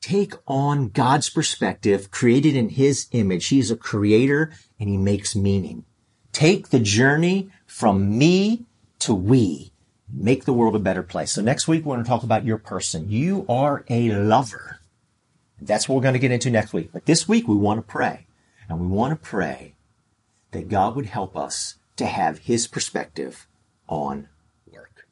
take 0.00 0.34
on 0.46 0.88
God's 0.88 1.28
perspective, 1.28 2.10
created 2.10 2.56
in 2.56 2.70
His 2.70 3.08
image. 3.12 3.48
He's 3.48 3.70
a 3.70 3.76
creator 3.76 4.52
and 4.78 4.88
He 4.88 4.96
makes 4.96 5.34
meaning. 5.34 5.84
Take 6.32 6.68
the 6.68 6.80
journey 6.80 7.50
from 7.66 8.16
me 8.16 8.64
to 9.00 9.14
we. 9.14 9.72
Make 10.10 10.44
the 10.44 10.52
world 10.52 10.74
a 10.74 10.78
better 10.78 11.02
place. 11.02 11.32
So 11.32 11.42
next 11.42 11.68
week, 11.68 11.84
we're 11.84 11.96
going 11.96 12.04
to 12.04 12.08
talk 12.08 12.22
about 12.22 12.44
your 12.44 12.58
person. 12.58 13.10
You 13.10 13.44
are 13.48 13.84
a 13.90 14.10
lover. 14.12 14.77
That's 15.60 15.88
what 15.88 15.96
we're 15.96 16.02
going 16.02 16.14
to 16.14 16.20
get 16.20 16.30
into 16.30 16.50
next 16.50 16.72
week. 16.72 16.90
But 16.92 17.06
this 17.06 17.28
week, 17.28 17.48
we 17.48 17.56
want 17.56 17.78
to 17.78 17.92
pray. 17.92 18.26
And 18.68 18.80
we 18.80 18.86
want 18.86 19.10
to 19.12 19.28
pray 19.28 19.74
that 20.52 20.68
God 20.68 20.94
would 20.96 21.06
help 21.06 21.36
us 21.36 21.76
to 21.96 22.06
have 22.06 22.38
His 22.38 22.66
perspective 22.66 23.46
on 23.88 24.28
work. 24.72 25.06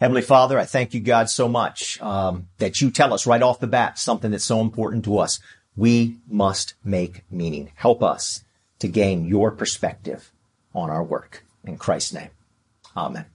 Heavenly 0.00 0.22
Father, 0.22 0.58
I 0.58 0.64
thank 0.64 0.94
you, 0.94 1.00
God, 1.00 1.28
so 1.28 1.48
much 1.48 2.00
um, 2.00 2.48
that 2.58 2.80
you 2.80 2.90
tell 2.90 3.12
us 3.12 3.26
right 3.26 3.42
off 3.42 3.60
the 3.60 3.66
bat 3.66 3.98
something 3.98 4.30
that's 4.30 4.44
so 4.44 4.60
important 4.60 5.04
to 5.04 5.18
us. 5.18 5.40
We 5.76 6.16
must 6.28 6.74
make 6.84 7.24
meaning. 7.30 7.72
Help 7.76 8.02
us 8.02 8.44
to 8.78 8.88
gain 8.88 9.24
your 9.24 9.50
perspective 9.50 10.32
on 10.74 10.90
our 10.90 11.02
work. 11.02 11.44
In 11.64 11.76
Christ's 11.76 12.14
name, 12.14 12.30
amen. 12.96 13.26